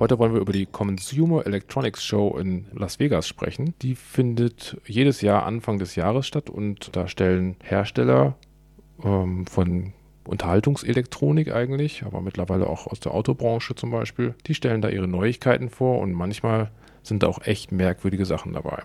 Heute 0.00 0.18
wollen 0.18 0.32
wir 0.32 0.40
über 0.40 0.54
die 0.54 0.64
Consumer 0.64 1.44
Electronics 1.44 2.02
Show 2.02 2.38
in 2.38 2.64
Las 2.72 2.98
Vegas 2.98 3.28
sprechen. 3.28 3.74
Die 3.82 3.94
findet 3.94 4.80
jedes 4.86 5.20
Jahr 5.20 5.44
Anfang 5.44 5.78
des 5.78 5.94
Jahres 5.94 6.26
statt 6.26 6.48
und 6.48 6.96
da 6.96 7.06
stellen 7.06 7.56
Hersteller 7.62 8.34
ähm, 9.04 9.46
von 9.46 9.92
Unterhaltungselektronik 10.24 11.52
eigentlich, 11.52 12.02
aber 12.04 12.22
mittlerweile 12.22 12.66
auch 12.66 12.86
aus 12.86 13.00
der 13.00 13.12
Autobranche 13.12 13.74
zum 13.74 13.90
Beispiel, 13.90 14.34
die 14.46 14.54
stellen 14.54 14.80
da 14.80 14.88
ihre 14.88 15.06
Neuigkeiten 15.06 15.68
vor 15.68 15.98
und 15.98 16.14
manchmal 16.14 16.70
sind 17.02 17.22
da 17.22 17.26
auch 17.26 17.42
echt 17.42 17.70
merkwürdige 17.70 18.24
Sachen 18.24 18.54
dabei. 18.54 18.82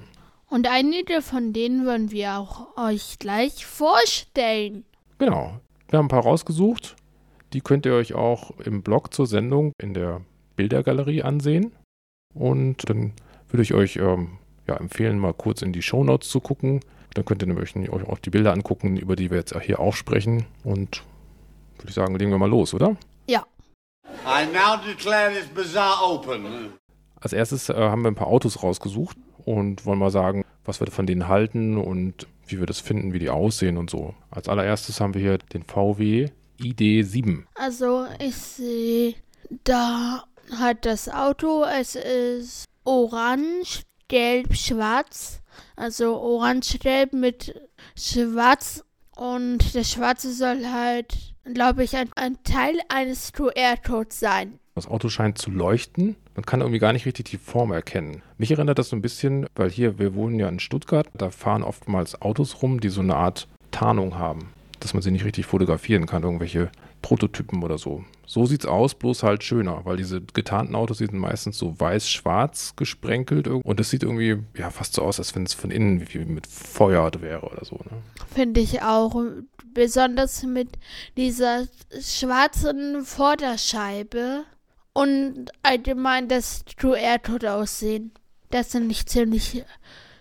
Und 0.49 0.67
einige 0.69 1.21
von 1.21 1.53
denen 1.53 1.85
wollen 1.85 2.11
wir 2.11 2.37
auch 2.37 2.75
euch 2.75 3.19
gleich 3.19 3.65
vorstellen. 3.65 4.83
Genau. 5.17 5.61
Wir 5.87 5.97
haben 5.97 6.07
ein 6.07 6.09
paar 6.09 6.23
rausgesucht. 6.23 6.97
Die 7.53 7.61
könnt 7.61 7.85
ihr 7.85 7.93
euch 7.93 8.15
auch 8.15 8.51
im 8.59 8.81
Blog 8.81 9.13
zur 9.13 9.27
Sendung 9.27 9.71
in 9.81 9.93
der 9.93 10.19
Bildergalerie 10.55 11.23
ansehen. 11.23 11.71
Und 12.33 12.89
dann 12.89 13.13
würde 13.49 13.63
ich 13.63 13.73
euch 13.73 13.97
ähm, 13.97 14.37
ja, 14.67 14.75
empfehlen, 14.77 15.19
mal 15.19 15.33
kurz 15.33 15.61
in 15.61 15.73
die 15.73 15.81
Shownotes 15.81 16.29
zu 16.29 16.39
gucken. 16.39 16.81
Dann 17.13 17.23
könnt 17.23 17.41
ihr 17.41 17.47
nämlich 17.47 17.75
euch 17.75 18.07
auch 18.07 18.19
die 18.19 18.29
Bilder 18.29 18.51
angucken, 18.51 18.97
über 18.97 19.15
die 19.15 19.29
wir 19.29 19.37
jetzt 19.37 19.57
hier 19.61 19.79
auch 19.79 19.93
sprechen. 19.93 20.45
Und 20.63 21.03
würde 21.77 21.89
ich 21.89 21.95
sagen, 21.95 22.15
legen 22.15 22.31
wir 22.31 22.37
mal 22.37 22.49
los, 22.49 22.73
oder? 22.73 22.97
Ja. 23.27 23.45
I 24.25 24.45
now 24.47 24.77
declare 24.85 25.31
this 25.33 25.47
bazaar 25.47 26.03
open. 26.03 26.73
Als 27.19 27.33
erstes 27.33 27.69
äh, 27.69 27.73
haben 27.75 28.03
wir 28.03 28.11
ein 28.11 28.15
paar 28.15 28.27
Autos 28.27 28.61
rausgesucht 28.61 29.17
und 29.45 29.85
wollen 29.85 29.99
mal 29.99 30.11
sagen, 30.11 30.43
was 30.65 30.79
wir 30.79 30.87
von 30.87 31.05
denen 31.05 31.27
halten 31.27 31.77
und 31.77 32.27
wie 32.47 32.59
wir 32.59 32.65
das 32.65 32.79
finden, 32.79 33.13
wie 33.13 33.19
die 33.19 33.29
aussehen 33.29 33.77
und 33.77 33.89
so. 33.89 34.13
Als 34.29 34.49
allererstes 34.49 34.99
haben 34.99 35.13
wir 35.13 35.21
hier 35.21 35.37
den 35.37 35.63
VW 35.63 36.29
ID7. 36.59 37.43
Also 37.55 38.05
ich 38.19 38.35
sehe 38.35 39.15
da 39.63 40.23
hat 40.51 40.85
das 40.85 41.09
Auto, 41.09 41.63
es 41.63 41.95
ist 41.95 42.65
orange, 42.83 43.83
gelb, 44.07 44.55
schwarz. 44.55 45.41
Also 45.75 46.17
orange-gelb 46.17 47.13
mit 47.13 47.59
schwarz 47.97 48.83
und 49.15 49.73
der 49.73 49.83
schwarze 49.83 50.33
soll 50.33 50.65
halt, 50.71 51.33
glaube 51.53 51.83
ich, 51.83 51.95
ein, 51.95 52.09
ein 52.15 52.37
Teil 52.43 52.79
eines 52.89 53.31
QR-Codes 53.33 54.19
sein. 54.19 54.59
Das 54.75 54.87
Auto 54.87 55.07
scheint 55.07 55.37
zu 55.37 55.51
leuchten. 55.51 56.17
Man 56.35 56.45
kann 56.45 56.59
irgendwie 56.59 56.79
gar 56.79 56.91
nicht 56.91 57.05
richtig 57.05 57.29
die 57.29 57.37
Form 57.37 57.71
erkennen. 57.71 58.21
Mich 58.37 58.51
erinnert 58.51 58.77
das 58.77 58.89
so 58.89 58.95
ein 58.97 59.01
bisschen, 59.01 59.47
weil 59.55 59.69
hier, 59.69 59.97
wir 59.99 60.15
wohnen 60.15 60.37
ja 60.37 60.49
in 60.49 60.59
Stuttgart, 60.59 61.07
da 61.13 61.31
fahren 61.31 61.63
oftmals 61.63 62.21
Autos 62.21 62.61
rum, 62.61 62.81
die 62.81 62.89
so 62.89 62.99
eine 62.99 63.15
Art 63.15 63.47
Tarnung 63.71 64.17
haben, 64.17 64.49
dass 64.85 64.93
man 64.93 65.03
sie 65.03 65.11
nicht 65.11 65.25
richtig 65.25 65.45
fotografieren 65.45 66.05
kann, 66.05 66.23
irgendwelche 66.23 66.71
Prototypen 67.01 67.63
oder 67.63 67.77
so. 67.77 68.05
So 68.25 68.45
sieht's 68.45 68.65
aus, 68.65 68.95
bloß 68.95 69.23
halt 69.23 69.43
schöner, 69.43 69.81
weil 69.83 69.97
diese 69.97 70.21
getarnten 70.21 70.75
Autos 70.75 70.99
die 70.99 71.05
sind 71.05 71.19
meistens 71.19 71.57
so 71.57 71.79
weiß-schwarz 71.79 72.75
gesprenkelt 72.75 73.47
und 73.47 73.79
es 73.79 73.89
sieht 73.89 74.03
irgendwie 74.03 74.37
ja 74.57 74.69
fast 74.69 74.93
so 74.93 75.01
aus, 75.01 75.19
als 75.19 75.35
wenn 75.35 75.43
es 75.43 75.53
von 75.53 75.71
innen 75.71 76.07
wie 76.13 76.19
mit 76.25 76.47
Feuer 76.47 77.11
wäre 77.19 77.41
oder 77.41 77.65
so. 77.65 77.75
Ne? 77.75 77.97
Finde 78.33 78.61
ich 78.61 78.81
auch. 78.81 79.21
Besonders 79.73 80.43
mit 80.43 80.69
dieser 81.17 81.67
schwarzen 81.99 83.03
Vorderscheibe 83.03 84.45
und 84.93 85.51
allgemein 85.63 86.29
das 86.29 86.63
QR-Code 86.77 87.51
aussehen. 87.51 88.11
Das 88.51 88.69
finde 88.69 88.91
ich 88.91 89.05
ziemlich 89.05 89.65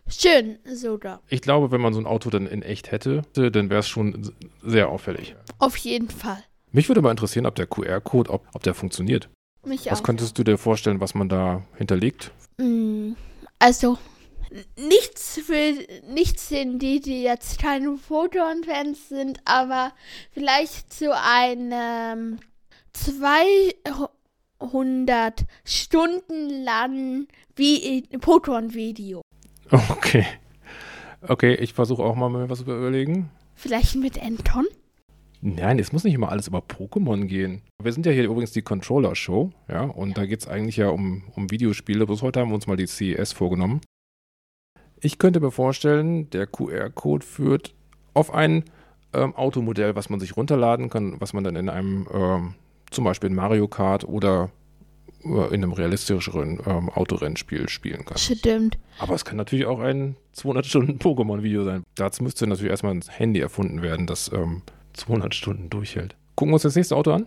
schön 0.09 0.59
sogar. 0.65 1.21
Ich 1.29 1.43
glaube, 1.43 1.71
wenn 1.71 1.81
man 1.81 1.93
so 1.95 2.01
ein 2.01 2.07
Auto 2.07 2.31
dann 2.31 2.47
in 2.47 2.63
echt 2.63 2.91
hätte, 2.93 3.23
dann 3.35 3.71
wäre 3.71 3.81
es 3.81 3.89
schon 3.89 4.33
sehr 4.63 4.89
auffällig. 4.89 5.35
Auf 5.59 5.77
jeden 5.77 6.09
Fall. 6.11 6.43
Mich 6.73 6.89
würde 6.89 7.03
mal 7.03 7.11
interessieren, 7.11 7.47
ob 7.47 7.55
der 7.55 7.67
QR-Code, 7.67 8.31
ob, 8.31 8.47
ob 8.53 8.63
der 8.63 8.75
funktioniert. 8.75 9.29
Mich 9.65 9.87
Was 9.91 10.01
auch. 10.01 10.05
könntest 10.05 10.39
du 10.39 10.45
dir 10.45 10.59
vorstellen, 10.59 11.01
was 11.01 11.15
man 11.15 11.29
da 11.29 11.63
hinterlegt? 11.77 12.33
Mm, 12.59 13.13
Also, 13.59 13.97
nichts 14.77 15.41
für 15.47 15.75
nichts 16.13 16.48
sind 16.48 16.81
die, 16.81 17.01
die 17.01 17.23
jetzt 17.23 17.59
keine 17.61 17.97
Photon-Fans 17.97 19.09
sind, 19.09 19.39
aber 19.45 19.93
vielleicht 20.33 20.93
zu 20.93 21.14
einem 21.17 22.39
200 22.93 25.45
Stunden 25.64 26.63
langen 26.64 27.29
Vi- 27.57 28.09
Photon-Video. 28.20 29.23
Okay. 29.70 30.27
Okay, 31.27 31.55
ich 31.55 31.73
versuche 31.73 32.02
auch 32.02 32.14
mal 32.17 32.29
mir 32.29 32.51
was 32.51 32.58
zu 32.58 32.64
überlegen. 32.64 33.30
Vielleicht 33.55 33.97
mit 33.97 34.23
Anton? 34.23 34.67
Nein, 35.41 35.79
es 35.79 35.92
muss 35.92 36.05
nicht 36.05 36.14
immer 36.14 36.30
alles 36.30 36.48
über 36.48 36.61
Pokémon 36.61 37.27
gehen. 37.27 37.63
Wir 37.83 37.92
sind 37.92 38.07
ja 38.07 38.13
hier 38.13 38.25
übrigens 38.25 38.52
die 38.52 38.63
Controller-Show, 38.63 39.52
ja, 39.69 39.83
und 39.83 40.17
da 40.17 40.25
geht 40.25 40.41
es 40.41 40.48
eigentlich 40.48 40.79
ja 40.79 40.89
um, 40.89 41.23
um 41.35 41.51
Videospiele. 41.51 42.07
Bloß 42.07 42.23
heute 42.23 42.41
haben 42.41 42.48
wir 42.48 42.55
uns 42.55 42.67
mal 42.67 42.77
die 42.77 42.86
CES 42.86 43.33
vorgenommen. 43.33 43.80
Ich 45.01 45.19
könnte 45.19 45.41
mir 45.41 45.51
vorstellen, 45.51 46.31
der 46.31 46.46
QR-Code 46.46 47.27
führt 47.27 47.75
auf 48.14 48.33
ein 48.33 48.64
ähm, 49.13 49.35
Automodell, 49.35 49.95
was 49.96 50.08
man 50.08 50.19
sich 50.19 50.36
runterladen 50.36 50.89
kann, 50.89 51.20
was 51.20 51.35
man 51.35 51.45
dann 51.45 51.57
in 51.57 51.69
einem, 51.69 52.08
ähm, 52.13 52.55
zum 52.91 53.05
Beispiel 53.05 53.29
in 53.29 53.36
Mario 53.36 53.69
Kart 53.69 54.05
oder 54.05 54.51
in 55.24 55.62
einem 55.62 55.73
realistischeren 55.73 56.61
ähm, 56.67 56.90
Autorennspiel 56.90 57.68
spielen 57.68 58.05
kann. 58.05 58.18
Stimmt. 58.18 58.79
Aber 58.98 59.14
es 59.14 59.24
kann 59.24 59.36
natürlich 59.36 59.67
auch 59.67 59.80
ein 59.80 60.17
200 60.33 60.67
Stunden 60.67 60.98
Pokémon-Video 60.98 61.64
sein. 61.64 61.85
Dazu 61.95 62.23
müsste 62.23 62.46
natürlich 62.46 62.70
erstmal 62.70 62.95
ein 62.95 63.02
Handy 63.08 63.40
erfunden 63.40 63.83
werden, 63.83 64.07
das 64.07 64.30
ähm, 64.33 64.63
200 64.95 65.34
Stunden 65.34 65.70
durchhält. 65.70 66.17
Gucken 66.36 66.51
wir 66.51 66.55
uns 66.55 66.63
das 66.63 66.77
nächste 66.77 66.96
Auto 66.96 67.13
an? 67.13 67.27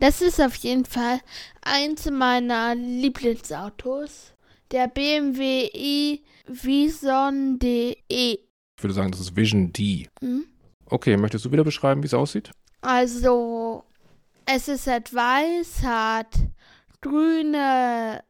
Das 0.00 0.22
ist 0.22 0.40
auf 0.40 0.54
jeden 0.56 0.84
Fall 0.84 1.20
eins 1.62 2.08
meiner 2.08 2.74
Lieblingsautos. 2.76 4.32
Der 4.70 4.86
BMW 4.86 5.68
i 5.74 6.22
Vision 6.46 7.58
DE. 7.58 7.96
Ich 8.08 8.38
würde 8.80 8.94
sagen, 8.94 9.10
das 9.10 9.20
ist 9.20 9.34
Vision 9.34 9.72
D. 9.72 10.08
Hm? 10.20 10.44
Okay, 10.86 11.16
möchtest 11.16 11.44
du 11.44 11.52
wieder 11.52 11.64
beschreiben, 11.64 12.02
wie 12.02 12.06
es 12.06 12.14
aussieht? 12.14 12.50
Also, 12.80 13.84
es 14.46 14.68
ist 14.68 14.86
halt 14.86 15.12
weiß, 15.12 15.82
hat 15.82 16.32
grüne 17.00 18.22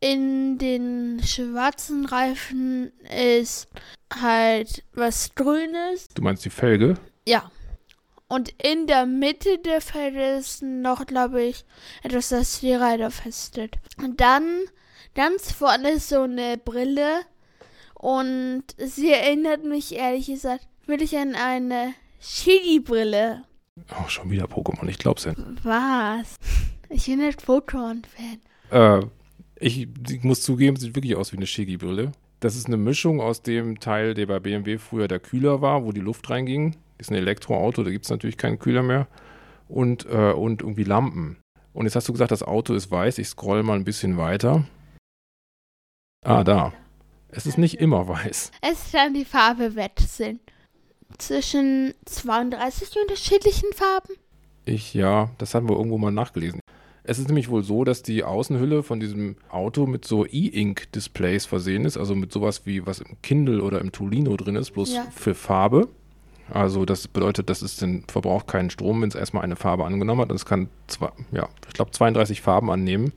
in 0.00 0.58
den 0.58 1.22
schwarzen 1.22 2.06
Reifen 2.06 2.92
ist 3.02 3.68
halt 4.12 4.82
was 4.94 5.34
Grünes. 5.34 6.08
Du 6.14 6.22
meinst 6.22 6.44
die 6.44 6.50
Felge? 6.50 6.94
Ja. 7.26 7.50
Und 8.28 8.50
in 8.62 8.86
der 8.86 9.06
Mitte 9.06 9.58
der 9.58 9.80
Felge 9.80 10.38
ist 10.38 10.62
noch, 10.62 11.04
glaube 11.06 11.42
ich, 11.42 11.64
etwas, 12.02 12.28
das 12.28 12.60
die 12.60 12.72
Räder 12.72 13.10
festhält. 13.10 13.76
Und 13.98 14.20
dann 14.20 14.46
ganz 15.14 15.52
vorne 15.52 15.92
ist 15.92 16.08
so 16.08 16.22
eine 16.22 16.56
Brille. 16.56 17.22
Und 17.94 18.64
sie 18.78 19.12
erinnert 19.12 19.64
mich 19.64 19.94
ehrlich 19.94 20.26
gesagt 20.26 20.66
wirklich 20.86 21.16
an 21.18 21.34
eine 21.34 21.92
Shiggy-Brille. 22.20 23.42
Oh, 23.90 24.08
schon 24.08 24.30
wieder 24.30 24.46
Pokémon, 24.46 24.88
ich 24.88 24.98
glaub's 24.98 25.24
ja. 25.24 25.34
Was? 25.62 26.36
Ich 26.90 27.06
bin 27.06 27.20
nicht 27.20 27.40
Photon-Fan. 27.40 28.40
Äh, 28.70 29.06
ich, 29.60 29.88
ich 30.08 30.24
muss 30.24 30.42
zugeben, 30.42 30.76
sieht 30.76 30.96
wirklich 30.96 31.14
aus 31.14 31.32
wie 31.32 31.36
eine 31.36 31.46
Shiggy-Brille. 31.46 32.10
Das 32.40 32.56
ist 32.56 32.66
eine 32.66 32.76
Mischung 32.76 33.20
aus 33.20 33.42
dem 33.42 33.78
Teil, 33.78 34.14
der 34.14 34.26
bei 34.26 34.40
BMW 34.40 34.78
früher 34.78 35.06
der 35.06 35.20
Kühler 35.20 35.60
war, 35.60 35.84
wo 35.84 35.92
die 35.92 36.00
Luft 36.00 36.28
reinging. 36.30 36.72
Das 36.98 37.06
ist 37.06 37.10
ein 37.10 37.16
Elektroauto, 37.16 37.84
da 37.84 37.90
gibt 37.90 38.06
es 38.06 38.10
natürlich 38.10 38.36
keinen 38.36 38.58
Kühler 38.58 38.82
mehr. 38.82 39.06
Und, 39.68 40.04
äh, 40.06 40.32
und 40.32 40.62
irgendwie 40.62 40.84
Lampen. 40.84 41.36
Und 41.72 41.84
jetzt 41.84 41.94
hast 41.94 42.08
du 42.08 42.12
gesagt, 42.12 42.32
das 42.32 42.42
Auto 42.42 42.74
ist 42.74 42.90
weiß. 42.90 43.18
Ich 43.18 43.28
scroll 43.28 43.62
mal 43.62 43.76
ein 43.76 43.84
bisschen 43.84 44.16
weiter. 44.16 44.64
Ah, 46.24 46.42
da. 46.42 46.72
Es 47.28 47.46
ist 47.46 47.56
nicht 47.56 47.78
immer 47.78 48.08
weiß. 48.08 48.50
Es 48.62 48.90
kann 48.90 49.14
die 49.14 49.24
Farbe 49.24 49.76
wechseln. 49.76 50.40
Zwischen 51.18 51.94
32 52.06 52.96
unterschiedlichen 53.00 53.72
Farben? 53.74 54.14
Ich, 54.64 54.94
ja, 54.94 55.30
das 55.38 55.54
haben 55.54 55.68
wir 55.68 55.76
irgendwo 55.76 55.98
mal 55.98 56.10
nachgelesen. 56.10 56.60
Es 57.02 57.18
ist 57.18 57.28
nämlich 57.28 57.48
wohl 57.48 57.62
so, 57.62 57.84
dass 57.84 58.02
die 58.02 58.24
Außenhülle 58.24 58.82
von 58.82 59.00
diesem 59.00 59.36
Auto 59.50 59.86
mit 59.86 60.04
so 60.04 60.26
E-Ink-Displays 60.26 61.46
versehen 61.46 61.84
ist, 61.84 61.96
also 61.96 62.14
mit 62.14 62.32
sowas 62.32 62.66
wie 62.66 62.86
was 62.86 63.00
im 63.00 63.20
Kindle 63.22 63.62
oder 63.62 63.80
im 63.80 63.90
Tolino 63.92 64.36
drin 64.36 64.56
ist, 64.56 64.72
bloß 64.72 64.94
Ja. 64.94 65.06
für 65.10 65.34
Farbe. 65.34 65.88
Also 66.52 66.84
das 66.84 67.06
bedeutet, 67.08 67.48
das 67.48 67.62
ist 67.62 67.80
den 67.80 68.04
verbraucht 68.08 68.48
keinen 68.48 68.70
Strom, 68.70 69.00
wenn 69.02 69.08
es 69.08 69.14
erstmal 69.14 69.44
eine 69.44 69.56
Farbe 69.56 69.84
angenommen 69.84 70.20
hat. 70.20 70.30
Und 70.30 70.36
es 70.36 70.44
kann 70.44 70.68
zwei, 70.88 71.10
ja, 71.32 71.48
ich 71.68 71.74
glaube 71.74 71.92
32 71.92 72.40
Farben 72.42 72.70
annehmen. 72.70 73.12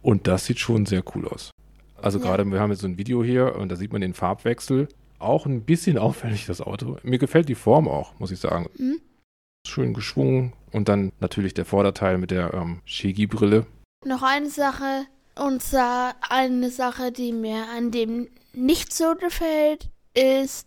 Und 0.00 0.26
das 0.28 0.46
sieht 0.46 0.60
schon 0.60 0.86
sehr 0.86 1.02
cool 1.14 1.26
aus. 1.28 1.50
Also 2.00 2.18
Ja. 2.18 2.24
gerade, 2.26 2.44
wir 2.44 2.60
haben 2.60 2.70
jetzt 2.70 2.80
so 2.82 2.86
ein 2.86 2.96
Video 2.96 3.24
hier 3.24 3.56
und 3.56 3.70
da 3.70 3.76
sieht 3.76 3.92
man 3.92 4.00
den 4.00 4.14
Farbwechsel. 4.14 4.88
Auch 5.18 5.44
ein 5.46 5.62
bisschen 5.62 5.98
auffällig, 5.98 6.46
das 6.46 6.60
Auto. 6.60 6.96
Mir 7.02 7.18
gefällt 7.18 7.48
die 7.48 7.56
Form 7.56 7.88
auch, 7.88 8.18
muss 8.20 8.30
ich 8.30 8.38
sagen. 8.38 8.66
Mhm. 8.78 9.00
Schön 9.66 9.92
geschwungen. 9.92 10.52
Und 10.72 10.88
dann 10.88 11.12
natürlich 11.20 11.54
der 11.54 11.64
Vorderteil 11.64 12.18
mit 12.18 12.30
der 12.30 12.54
ähm, 12.54 12.80
Shigi-Brille. 12.84 13.66
Noch 14.04 14.22
eine 14.22 14.50
Sache, 14.50 15.06
und 15.36 15.62
zwar 15.62 16.14
eine 16.28 16.70
Sache, 16.70 17.12
die 17.12 17.32
mir 17.32 17.66
an 17.76 17.90
dem 17.90 18.28
nicht 18.52 18.92
so 18.92 19.14
gefällt, 19.14 19.90
ist, 20.14 20.66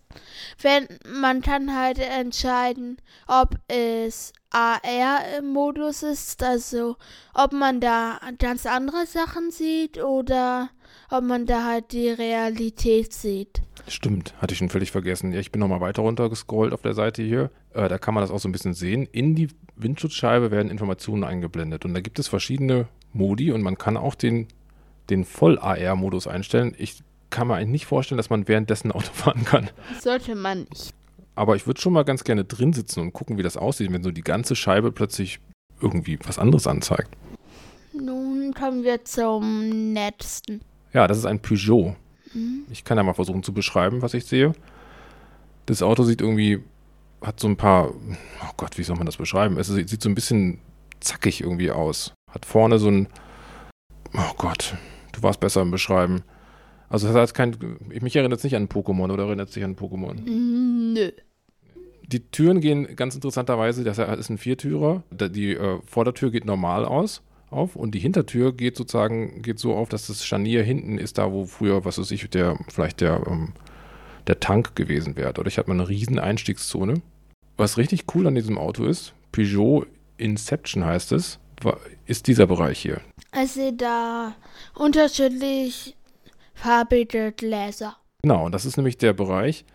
wenn 0.62 0.88
man 1.08 1.42
kann 1.42 1.76
halt 1.76 2.00
entscheiden, 2.00 2.98
ob 3.28 3.56
es 3.68 4.34
AR-Modus 4.52 6.04
ist, 6.04 6.44
also 6.44 6.98
ob 7.34 7.54
man 7.54 7.80
da 7.80 8.20
ganz 8.38 8.66
andere 8.66 9.06
Sachen 9.06 9.52
sieht 9.52 10.02
oder 10.04 10.70
ob 11.10 11.24
man 11.24 11.46
da 11.46 11.66
halt 11.66 11.92
die 11.92 12.10
Realität 12.10 13.14
sieht. 13.14 13.62
Stimmt, 13.88 14.34
hatte 14.40 14.54
ich 14.54 14.60
schon 14.60 14.70
völlig 14.70 14.92
vergessen. 14.92 15.34
Ja, 15.34 15.40
ich 15.40 15.52
bin 15.52 15.60
nochmal 15.60 15.82
weiter 15.82 16.02
runter 16.02 16.30
gescrollt 16.30 16.74
auf 16.74 16.82
der 16.82 16.94
Seite 16.94 17.24
hier. 17.24 17.50
Äh, 17.74 17.90
da 17.90 17.98
kann 17.98 18.14
man 18.14 18.22
das 18.22 18.32
auch 18.32 18.40
so 18.40 18.48
ein 18.48 18.52
bisschen 18.52 18.74
sehen. 18.74 19.08
In 19.12 19.36
die 19.36 19.50
Windschutzscheibe 19.76 20.52
werden 20.52 20.70
Informationen 20.70 21.24
eingeblendet 21.24 21.86
und 21.86 21.94
da 21.94 22.02
gibt 22.02 22.20
es 22.20 22.28
verschiedene 22.28 22.88
Modi 23.14 23.52
und 23.52 23.62
man 23.62 23.78
kann 23.78 23.98
auch 23.98 24.16
den, 24.16 24.48
den 25.10 25.26
Voll-AR-Modus 25.26 26.28
einstellen. 26.28 26.76
Ich 26.78 27.04
kann 27.32 27.48
mir 27.48 27.56
eigentlich 27.56 27.70
nicht 27.70 27.86
vorstellen, 27.88 28.18
dass 28.18 28.30
man 28.30 28.48
währenddessen 28.48 28.92
Auto 28.92 29.10
fahren 29.14 29.44
kann. 29.44 29.70
Sollte 30.00 30.36
man 30.36 30.68
nicht. 30.70 30.94
Aber 31.34 31.56
ich 31.56 31.66
würde 31.66 31.82
schon 31.82 31.94
mal 31.94 32.04
ganz 32.04 32.24
gerne 32.24 32.44
drin 32.44 32.74
sitzen 32.74 33.00
und 33.00 33.14
gucken, 33.14 33.38
wie 33.38 33.44
das 33.44 33.58
aussieht, 33.58 33.92
wenn 33.92 34.04
so 34.04 34.12
die 34.12 34.22
ganze 34.22 34.56
Scheibe 34.56 34.92
plötzlich 34.92 35.40
irgendwie 35.82 36.20
was 36.26 36.38
anderes 36.38 36.68
anzeigt. 36.68 37.10
Nun 37.94 38.54
kommen 38.54 38.84
wir 38.84 39.04
zum 39.06 39.94
letzten. 39.94 40.62
Ja, 40.94 41.08
das 41.08 41.18
ist 41.18 41.26
ein 41.26 41.42
Peugeot. 41.42 41.96
Ich 42.70 42.84
kann 42.84 42.98
ja 42.98 43.04
mal 43.04 43.14
versuchen 43.14 43.44
zu 43.44 43.54
beschreiben, 43.54 44.02
was 44.02 44.14
ich 44.14 44.26
sehe. 44.26 44.54
Das 45.66 45.82
Auto 45.82 46.04
sieht 46.04 46.22
irgendwie, 46.22 46.64
hat 47.22 47.40
so 47.40 47.48
ein 47.48 47.58
paar, 47.58 47.90
oh 47.90 48.52
Gott, 48.58 48.78
wie 48.78 48.84
soll 48.84 48.96
man 48.96 49.06
das 49.06 49.18
beschreiben? 49.18 49.58
Es 49.58 49.68
sieht 49.68 50.02
so 50.02 50.10
ein 50.10 50.16
bisschen 50.16 50.60
zackig 51.02 51.42
irgendwie 51.42 51.72
aus. 51.72 52.14
Hat 52.32 52.46
vorne 52.46 52.80
so 52.80 52.90
ein, 52.90 53.08
oh 54.14 54.34
Gott, 54.38 54.76
du 55.12 55.24
warst 55.24 55.40
besser 55.40 55.62
im 55.62 55.72
Beschreiben. 55.72 56.24
Also 56.92 57.08
das 57.08 57.16
heißt 57.16 57.34
kein, 57.34 57.56
mich 57.88 58.16
erinnert 58.16 58.40
es 58.40 58.44
nicht 58.44 58.56
an 58.56 58.68
Pokémon 58.68 59.12
oder 59.12 59.24
erinnert 59.24 59.48
es 59.48 59.54
sich 59.54 59.64
an 59.64 59.78
Pokémon? 59.78 60.14
Nö. 60.14 61.12
Die 62.04 62.20
Türen 62.20 62.60
gehen 62.60 62.98
ganz 62.98 63.16
interessanterweise, 63.16 63.86
das 63.86 63.98
ist 63.98 64.30
ein 64.30 64.38
Viertürer. 64.38 65.04
Die 65.12 65.54
äh, 65.54 65.80
Vordertür 65.86 66.32
geht 66.32 66.44
normal 66.44 66.84
aus 66.84 67.22
auf 67.50 67.78
und 67.78 67.96
die 67.96 68.00
Hintertür 68.00 68.54
geht 68.54 68.76
sozusagen 68.76 69.42
geht 69.42 69.60
so 69.60 69.74
auf, 69.74 69.88
dass 69.88 70.08
das 70.08 70.26
Scharnier 70.26 70.64
hinten 70.64 70.98
ist, 70.98 71.18
da 71.18 71.32
wo 71.32 71.46
früher, 71.46 71.86
was 71.86 71.98
weiß 71.98 72.12
ich, 72.12 72.30
der 72.30 72.58
vielleicht 72.68 73.00
der 73.00 73.24
ähm, 73.26 73.54
der 74.28 74.40
Tank 74.42 74.76
gewesen 74.76 75.16
wäre. 75.16 75.34
Dadurch 75.34 75.58
hat 75.58 75.68
man 75.68 75.80
eine 75.80 75.90
riesen 75.90 76.20
Einstiegszone. 76.20 77.02
Was 77.58 77.78
richtig 77.78 78.06
cool 78.14 78.28
an 78.28 78.36
diesem 78.36 78.58
Auto 78.58 78.86
ist, 78.86 79.14
Peugeot 79.32 79.86
Inception 80.18 80.86
heißt 80.86 81.12
es, 81.14 81.40
ist 82.06 82.28
dieser 82.28 82.48
Bereich 82.48 82.80
hier. 82.80 83.02
Also 83.32 83.72
da 83.72 84.36
unterschiedlich 84.76 85.96
farbige 86.54 87.32
Gläser. 87.32 87.98
Genau, 88.22 88.46
und 88.46 88.52
das 88.54 88.66
ist 88.66 88.78
nämlich 88.78 88.98
der 88.98 89.14
Bereich. 89.14 89.66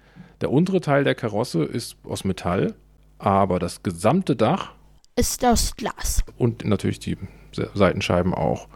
Der 0.41 0.51
untere 0.53 0.81
Teil 0.81 1.05
der 1.05 1.15
Karosse 1.15 1.65
ist 1.65 1.97
aus 2.05 2.25
Metall, 2.25 2.75
aber 3.19 3.59
das 3.59 3.83
gesamte 3.83 4.37
Dach 4.37 4.73
Ist 5.17 5.45
aus 5.45 5.75
Glas. 5.77 6.23
und 6.37 6.65
natürlich 6.65 6.99
die 7.01 7.17
Se- 7.53 7.71
Seitenscheiben 7.75 8.35
auch. 8.35 8.69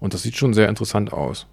Und 0.00 0.14
das 0.14 0.22
sieht 0.22 0.36
schon 0.36 0.54
sehr 0.54 0.68
interessant 0.68 1.12
aus. 1.12 1.46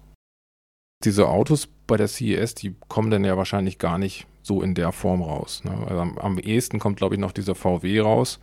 Diese 1.04 1.28
Autos 1.28 1.68
bei 1.86 1.96
der 1.96 2.08
CES, 2.08 2.54
die 2.54 2.74
kommen 2.88 3.10
dann 3.10 3.24
ja 3.24 3.36
wahrscheinlich 3.36 3.78
gar 3.78 3.98
nicht 3.98 4.26
so 4.42 4.62
in 4.62 4.74
der 4.74 4.92
Form 4.92 5.20
raus. 5.22 5.62
Ne? 5.64 5.72
Also 5.88 6.00
am, 6.00 6.18
am 6.18 6.38
ehesten 6.38 6.78
kommt, 6.78 6.96
glaube 6.96 7.14
ich, 7.14 7.20
noch 7.20 7.32
dieser 7.32 7.54
VW 7.54 8.00
raus. 8.00 8.38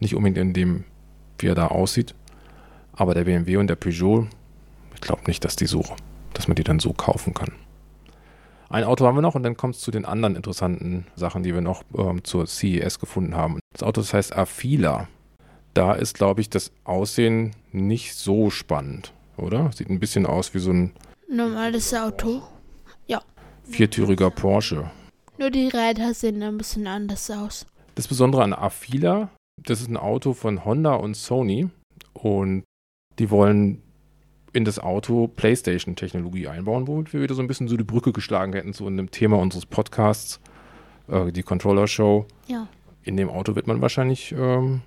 Nicht 0.00 0.14
unbedingt 0.14 0.38
in 0.38 0.52
dem, 0.52 0.84
wie 1.38 1.48
er 1.48 1.54
da 1.54 1.68
aussieht. 1.68 2.14
Aber 2.92 3.14
der 3.14 3.24
BMW 3.24 3.56
und 3.56 3.66
der 3.68 3.76
Peugeot, 3.76 4.26
ich 4.94 5.00
glaube 5.00 5.22
nicht, 5.26 5.44
dass 5.44 5.56
die 5.56 5.66
so, 5.66 5.82
dass 6.38 6.46
man 6.46 6.54
die 6.54 6.62
dann 6.62 6.78
so 6.78 6.92
kaufen 6.92 7.34
kann. 7.34 7.50
Ein 8.70 8.84
Auto 8.84 9.04
haben 9.04 9.16
wir 9.16 9.22
noch 9.22 9.34
und 9.34 9.42
dann 9.42 9.56
kommt 9.56 9.74
es 9.74 9.80
zu 9.80 9.90
den 9.90 10.04
anderen 10.04 10.36
interessanten 10.36 11.04
Sachen, 11.16 11.42
die 11.42 11.52
wir 11.52 11.62
noch 11.62 11.82
ähm, 11.96 12.22
zur 12.22 12.46
CES 12.46 13.00
gefunden 13.00 13.34
haben. 13.34 13.58
Das 13.72 13.82
Auto 13.82 14.00
das 14.00 14.14
heißt 14.14 14.36
Afila. 14.36 15.08
Da 15.74 15.94
ist, 15.94 16.14
glaube 16.14 16.40
ich, 16.40 16.48
das 16.48 16.70
Aussehen 16.84 17.56
nicht 17.72 18.14
so 18.14 18.50
spannend, 18.50 19.12
oder? 19.36 19.72
Sieht 19.72 19.90
ein 19.90 19.98
bisschen 19.98 20.26
aus 20.26 20.54
wie 20.54 20.60
so 20.60 20.70
ein 20.70 20.92
Normales 21.28 21.92
Auto. 21.92 22.42
viertüriger 23.64 24.30
Porsche. 24.30 24.90
Nur 25.38 25.50
die 25.50 25.68
Räder 25.68 26.14
sehen 26.14 26.42
ein 26.42 26.56
bisschen 26.56 26.86
anders 26.86 27.30
aus. 27.30 27.66
Das 27.96 28.06
Besondere 28.06 28.44
an 28.44 28.52
Afila, 28.52 29.30
das 29.62 29.80
ist 29.80 29.88
ein 29.88 29.96
Auto 29.96 30.34
von 30.34 30.64
Honda 30.64 30.94
und 30.94 31.16
Sony 31.16 31.68
und 32.12 32.62
die 33.18 33.28
wollen 33.30 33.82
in 34.52 34.64
das 34.64 34.78
Auto 34.78 35.28
PlayStation-Technologie 35.28 36.48
einbauen, 36.48 36.86
womit 36.86 37.12
wir 37.12 37.20
wieder 37.20 37.34
so 37.34 37.42
ein 37.42 37.48
bisschen 37.48 37.68
so 37.68 37.76
die 37.76 37.84
Brücke 37.84 38.12
geschlagen 38.12 38.52
hätten 38.52 38.72
zu 38.72 38.86
einem 38.86 39.10
Thema 39.10 39.38
unseres 39.38 39.66
Podcasts, 39.66 40.40
äh, 41.08 41.32
die 41.32 41.42
Controller-Show. 41.42 42.26
Ja. 42.46 42.68
In 43.02 43.16
dem 43.16 43.28
Auto 43.28 43.54
wird 43.54 43.66
man 43.66 43.80
wahrscheinlich 43.80 44.32
ähm, 44.32 44.82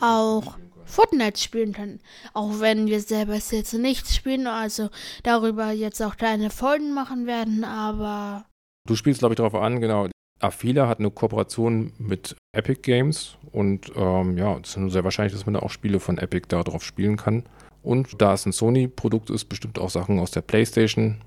Auch 0.00 0.58
Fortnite 0.84 1.40
spielen 1.40 1.72
können. 1.72 2.00
Auch 2.34 2.60
wenn 2.60 2.86
wir 2.86 3.00
selber 3.00 3.34
es 3.34 3.50
jetzt 3.50 3.72
nicht 3.72 4.08
spielen, 4.08 4.46
also 4.46 4.90
darüber 5.22 5.70
jetzt 5.70 6.02
auch 6.02 6.16
kleine 6.16 6.50
Folgen 6.50 6.92
machen 6.94 7.26
werden, 7.26 7.64
aber 7.64 8.44
Du 8.88 8.96
spielst, 8.96 9.20
glaube 9.20 9.34
ich, 9.34 9.36
darauf 9.36 9.54
an, 9.54 9.80
genau. 9.80 10.08
Afila 10.40 10.88
hat 10.88 10.98
eine 10.98 11.12
Kooperation 11.12 11.92
mit 11.98 12.36
Epic 12.52 12.80
Games 12.82 13.36
und 13.52 13.92
ähm, 13.94 14.36
ja, 14.36 14.58
es 14.58 14.70
ist 14.70 14.76
nur 14.76 14.90
sehr 14.90 15.04
wahrscheinlich, 15.04 15.32
dass 15.32 15.46
man 15.46 15.54
da 15.54 15.60
auch 15.60 15.70
Spiele 15.70 16.00
von 16.00 16.18
Epic 16.18 16.46
da 16.48 16.64
drauf 16.64 16.82
spielen 16.82 17.16
kann. 17.16 17.44
Und 17.82 18.20
da 18.20 18.34
es 18.34 18.46
ein 18.46 18.52
Sony-Produkt 18.52 19.30
ist, 19.30 19.46
bestimmt 19.46 19.78
auch 19.78 19.90
Sachen 19.90 20.18
aus 20.18 20.30
der 20.30 20.42
PlayStation. 20.42 21.20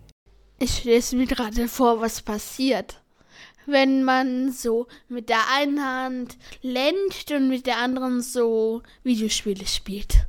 ich 0.58 0.84
lese 0.84 1.16
mir 1.18 1.28
gerade 1.28 1.68
vor, 1.68 2.02
was 2.02 2.22
passiert. 2.22 3.02
Wenn 3.66 4.04
man 4.04 4.52
so 4.52 4.88
mit 5.10 5.30
der 5.30 5.40
einen 5.58 5.84
Hand 5.84 6.38
lenkt 6.62 7.32
und 7.32 7.50
mit 7.50 7.66
der 7.66 7.78
anderen 7.80 8.22
so 8.22 8.84
Videospiele 9.04 9.66
spielt. 9.66 10.28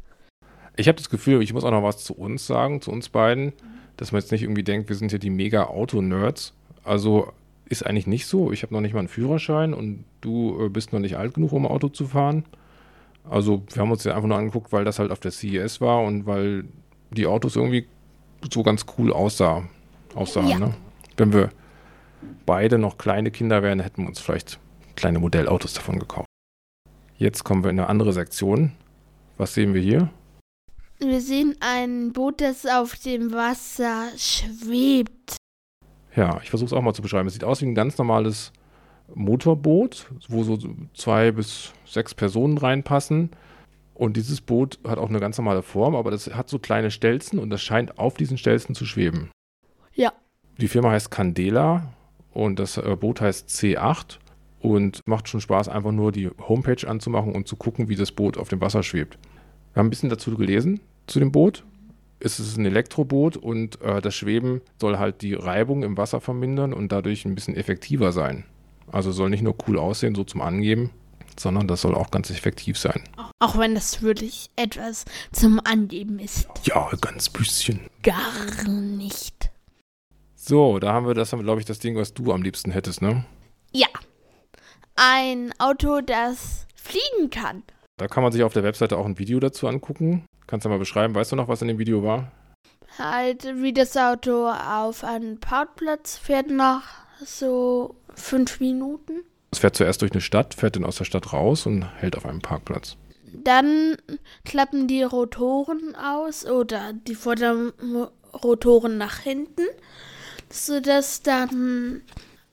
Ich 0.76 0.88
habe 0.88 0.96
das 0.96 1.10
Gefühl, 1.10 1.42
ich 1.42 1.52
muss 1.52 1.64
auch 1.64 1.70
noch 1.70 1.82
was 1.82 2.02
zu 2.02 2.14
uns 2.14 2.46
sagen, 2.46 2.80
zu 2.80 2.90
uns 2.90 3.08
beiden, 3.08 3.52
dass 3.96 4.12
man 4.12 4.20
jetzt 4.20 4.32
nicht 4.32 4.42
irgendwie 4.42 4.64
denkt, 4.64 4.88
wir 4.88 4.96
sind 4.96 5.10
hier 5.10 5.18
die 5.18 5.30
mega 5.30 5.64
Auto-Nerds. 5.64 6.54
Also 6.82 7.32
ist 7.68 7.84
eigentlich 7.84 8.06
nicht 8.06 8.26
so. 8.26 8.52
Ich 8.52 8.62
habe 8.62 8.74
noch 8.74 8.80
nicht 8.80 8.92
mal 8.92 9.00
einen 9.00 9.08
Führerschein 9.08 9.74
und 9.74 10.04
du 10.20 10.64
äh, 10.64 10.68
bist 10.68 10.92
noch 10.92 11.00
nicht 11.00 11.16
alt 11.16 11.34
genug, 11.34 11.52
um 11.52 11.66
Auto 11.66 11.88
zu 11.88 12.06
fahren. 12.06 12.44
Also 13.28 13.62
wir 13.72 13.82
haben 13.82 13.90
uns 13.90 14.04
ja 14.04 14.14
einfach 14.14 14.28
nur 14.28 14.38
angeguckt, 14.38 14.72
weil 14.72 14.84
das 14.84 14.98
halt 14.98 15.10
auf 15.10 15.20
der 15.20 15.32
CES 15.32 15.80
war 15.80 16.02
und 16.02 16.26
weil 16.26 16.64
die 17.10 17.26
Autos 17.26 17.56
irgendwie 17.56 17.86
so 18.52 18.62
ganz 18.62 18.86
cool 18.98 19.12
aussah, 19.12 19.64
aussahen. 20.14 20.48
Ja. 20.48 20.58
Ne? 20.58 20.74
Wenn 21.16 21.32
wir 21.32 21.50
beide 22.44 22.78
noch 22.78 22.98
kleine 22.98 23.30
Kinder 23.30 23.62
wären, 23.62 23.80
hätten 23.80 24.02
wir 24.02 24.08
uns 24.08 24.20
vielleicht 24.20 24.58
kleine 24.94 25.18
Modellautos 25.18 25.74
davon 25.74 25.98
gekauft. 25.98 26.26
Jetzt 27.18 27.44
kommen 27.44 27.64
wir 27.64 27.70
in 27.70 27.80
eine 27.80 27.88
andere 27.88 28.12
Sektion. 28.12 28.72
Was 29.38 29.54
sehen 29.54 29.74
wir 29.74 29.80
hier? 29.80 30.10
Wir 30.98 31.20
sehen 31.20 31.56
ein 31.60 32.12
Boot, 32.12 32.40
das 32.40 32.64
auf 32.64 32.96
dem 32.96 33.32
Wasser 33.32 34.08
schwebt. 34.16 35.36
Ja, 36.14 36.40
ich 36.42 36.48
versuche 36.48 36.68
es 36.68 36.72
auch 36.72 36.80
mal 36.80 36.94
zu 36.94 37.02
beschreiben. 37.02 37.26
Es 37.26 37.34
sieht 37.34 37.44
aus 37.44 37.60
wie 37.60 37.66
ein 37.66 37.74
ganz 37.74 37.98
normales 37.98 38.52
Motorboot, 39.14 40.06
wo 40.28 40.42
so 40.42 40.58
zwei 40.94 41.32
bis 41.32 41.72
sechs 41.84 42.14
Personen 42.14 42.58
reinpassen. 42.58 43.30
Und 43.94 44.16
dieses 44.16 44.42
Boot 44.42 44.78
hat 44.86 44.98
auch 44.98 45.08
eine 45.08 45.20
ganz 45.20 45.38
normale 45.38 45.62
Form, 45.62 45.94
aber 45.94 46.10
das 46.10 46.26
hat 46.34 46.50
so 46.50 46.58
kleine 46.58 46.90
Stelzen 46.90 47.38
und 47.38 47.48
das 47.48 47.62
scheint 47.62 47.98
auf 47.98 48.14
diesen 48.14 48.36
Stelzen 48.36 48.74
zu 48.74 48.84
schweben. 48.84 49.30
Ja. 49.94 50.12
Die 50.58 50.68
Firma 50.68 50.90
heißt 50.90 51.10
Candela 51.10 51.94
und 52.32 52.58
das 52.58 52.76
äh, 52.76 52.96
Boot 52.98 53.22
heißt 53.22 53.48
C8 53.48 54.18
und 54.60 55.00
macht 55.06 55.28
schon 55.28 55.40
Spaß, 55.40 55.68
einfach 55.68 55.92
nur 55.92 56.12
die 56.12 56.28
Homepage 56.48 56.86
anzumachen 56.86 57.34
und 57.34 57.48
zu 57.48 57.56
gucken, 57.56 57.88
wie 57.88 57.96
das 57.96 58.12
Boot 58.12 58.36
auf 58.36 58.48
dem 58.48 58.60
Wasser 58.60 58.82
schwebt. 58.82 59.18
Wir 59.72 59.80
haben 59.80 59.86
ein 59.86 59.90
bisschen 59.90 60.10
dazu 60.10 60.34
gelesen, 60.36 60.80
zu 61.06 61.18
dem 61.18 61.32
Boot. 61.32 61.64
Es 62.18 62.40
ist 62.40 62.56
ein 62.56 62.64
Elektroboot 62.64 63.36
und 63.36 63.80
äh, 63.80 64.00
das 64.00 64.14
Schweben 64.14 64.60
soll 64.80 64.98
halt 64.98 65.22
die 65.22 65.34
Reibung 65.34 65.82
im 65.82 65.96
Wasser 65.96 66.20
vermindern 66.20 66.72
und 66.72 66.92
dadurch 66.92 67.24
ein 67.24 67.34
bisschen 67.34 67.56
effektiver 67.56 68.12
sein. 68.12 68.44
Also 68.92 69.12
soll 69.12 69.30
nicht 69.30 69.42
nur 69.42 69.56
cool 69.66 69.78
aussehen, 69.78 70.14
so 70.14 70.24
zum 70.24 70.40
Angeben, 70.42 70.90
sondern 71.38 71.68
das 71.68 71.82
soll 71.82 71.94
auch 71.94 72.10
ganz 72.10 72.30
effektiv 72.30 72.78
sein. 72.78 73.02
Auch 73.38 73.58
wenn 73.58 73.74
das 73.74 74.02
wirklich 74.02 74.50
etwas 74.56 75.04
zum 75.32 75.60
Angeben 75.64 76.18
ist. 76.18 76.48
Ja, 76.64 76.88
ganz 77.00 77.28
bisschen. 77.28 77.80
Gar 78.02 78.68
nicht. 78.68 79.50
So, 80.34 80.78
da 80.78 80.92
haben 80.92 81.06
wir 81.06 81.14
das, 81.14 81.30
glaube 81.30 81.60
ich, 81.60 81.66
das 81.66 81.80
Ding, 81.80 81.96
was 81.96 82.14
du 82.14 82.32
am 82.32 82.42
liebsten 82.42 82.70
hättest, 82.70 83.02
ne? 83.02 83.24
Ja. 83.72 83.88
Ein 84.94 85.52
Auto, 85.58 86.00
das 86.00 86.66
fliegen 86.74 87.30
kann. 87.30 87.62
Da 87.98 88.08
kann 88.08 88.22
man 88.22 88.32
sich 88.32 88.42
auf 88.42 88.52
der 88.52 88.62
Webseite 88.62 88.96
auch 88.96 89.06
ein 89.06 89.18
Video 89.18 89.40
dazu 89.40 89.66
angucken. 89.66 90.24
Kannst 90.46 90.64
du 90.64 90.68
mal 90.68 90.78
beschreiben, 90.78 91.14
weißt 91.14 91.32
du 91.32 91.36
noch, 91.36 91.48
was 91.48 91.62
in 91.62 91.68
dem 91.68 91.78
Video 91.78 92.02
war? 92.02 92.30
Halt, 92.98 93.44
wie 93.56 93.72
das 93.72 93.96
Auto 93.96 94.48
auf 94.48 95.02
einen 95.02 95.40
Parkplatz 95.40 96.16
fährt 96.16 96.50
nach 96.50 96.84
so 97.24 97.96
fünf 98.16 98.60
Minuten. 98.60 99.22
Es 99.52 99.60
fährt 99.60 99.76
zuerst 99.76 100.02
durch 100.02 100.12
eine 100.12 100.20
Stadt, 100.20 100.54
fährt 100.54 100.76
dann 100.76 100.84
aus 100.84 100.96
der 100.96 101.04
Stadt 101.04 101.32
raus 101.32 101.66
und 101.66 101.84
hält 102.00 102.16
auf 102.16 102.26
einem 102.26 102.40
Parkplatz. 102.40 102.96
Dann 103.32 103.96
klappen 104.44 104.88
die 104.88 105.02
Rotoren 105.02 105.94
aus 105.94 106.46
oder 106.46 106.92
die 106.92 107.14
Vorderrotoren 107.14 108.98
nach 108.98 109.18
hinten, 109.20 109.66
sodass 110.50 111.22
dann 111.22 112.02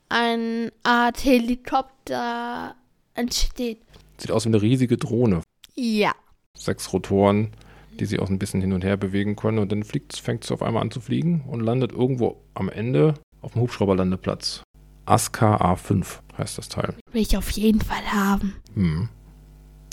eine 0.09 0.71
Art 0.83 1.23
Helikopter 1.23 2.75
entsteht. 3.15 3.79
Sieht 4.17 4.31
aus 4.31 4.45
wie 4.45 4.49
eine 4.49 4.61
riesige 4.61 4.97
Drohne. 4.97 5.41
Ja. 5.75 6.13
Sechs 6.55 6.93
Rotoren, 6.93 7.51
die 7.99 8.05
sich 8.05 8.19
auch 8.19 8.29
ein 8.29 8.39
bisschen 8.39 8.61
hin 8.61 8.73
und 8.73 8.83
her 8.83 8.97
bewegen 8.97 9.35
können. 9.35 9.59
Und 9.59 9.71
dann 9.71 9.83
fliegt, 9.83 10.15
fängt 10.15 10.43
es 10.43 10.51
auf 10.51 10.61
einmal 10.61 10.83
an 10.83 10.91
zu 10.91 11.01
fliegen 11.01 11.43
und 11.47 11.61
landet 11.61 11.91
irgendwo 11.91 12.41
am 12.53 12.69
Ende 12.69 13.15
auf 13.41 13.53
dem 13.53 13.61
Hubschrauberlandeplatz. 13.61 14.63
Aska 15.05 15.57
A5 15.57 16.19
heißt 16.37 16.57
das 16.57 16.69
Teil. 16.69 16.95
Will 17.11 17.21
ich 17.21 17.37
auf 17.37 17.49
jeden 17.51 17.81
Fall 17.81 18.11
haben. 18.11 18.55
Hm. 18.73 19.09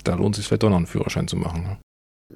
Da 0.03 0.15
lohnt 0.15 0.35
es 0.35 0.37
sich 0.37 0.47
vielleicht 0.47 0.63
doch 0.63 0.69
noch 0.69 0.77
einen 0.77 0.87
Führerschein 0.87 1.27
zu 1.27 1.35
machen. 1.35 1.63
Ne? 1.63 1.77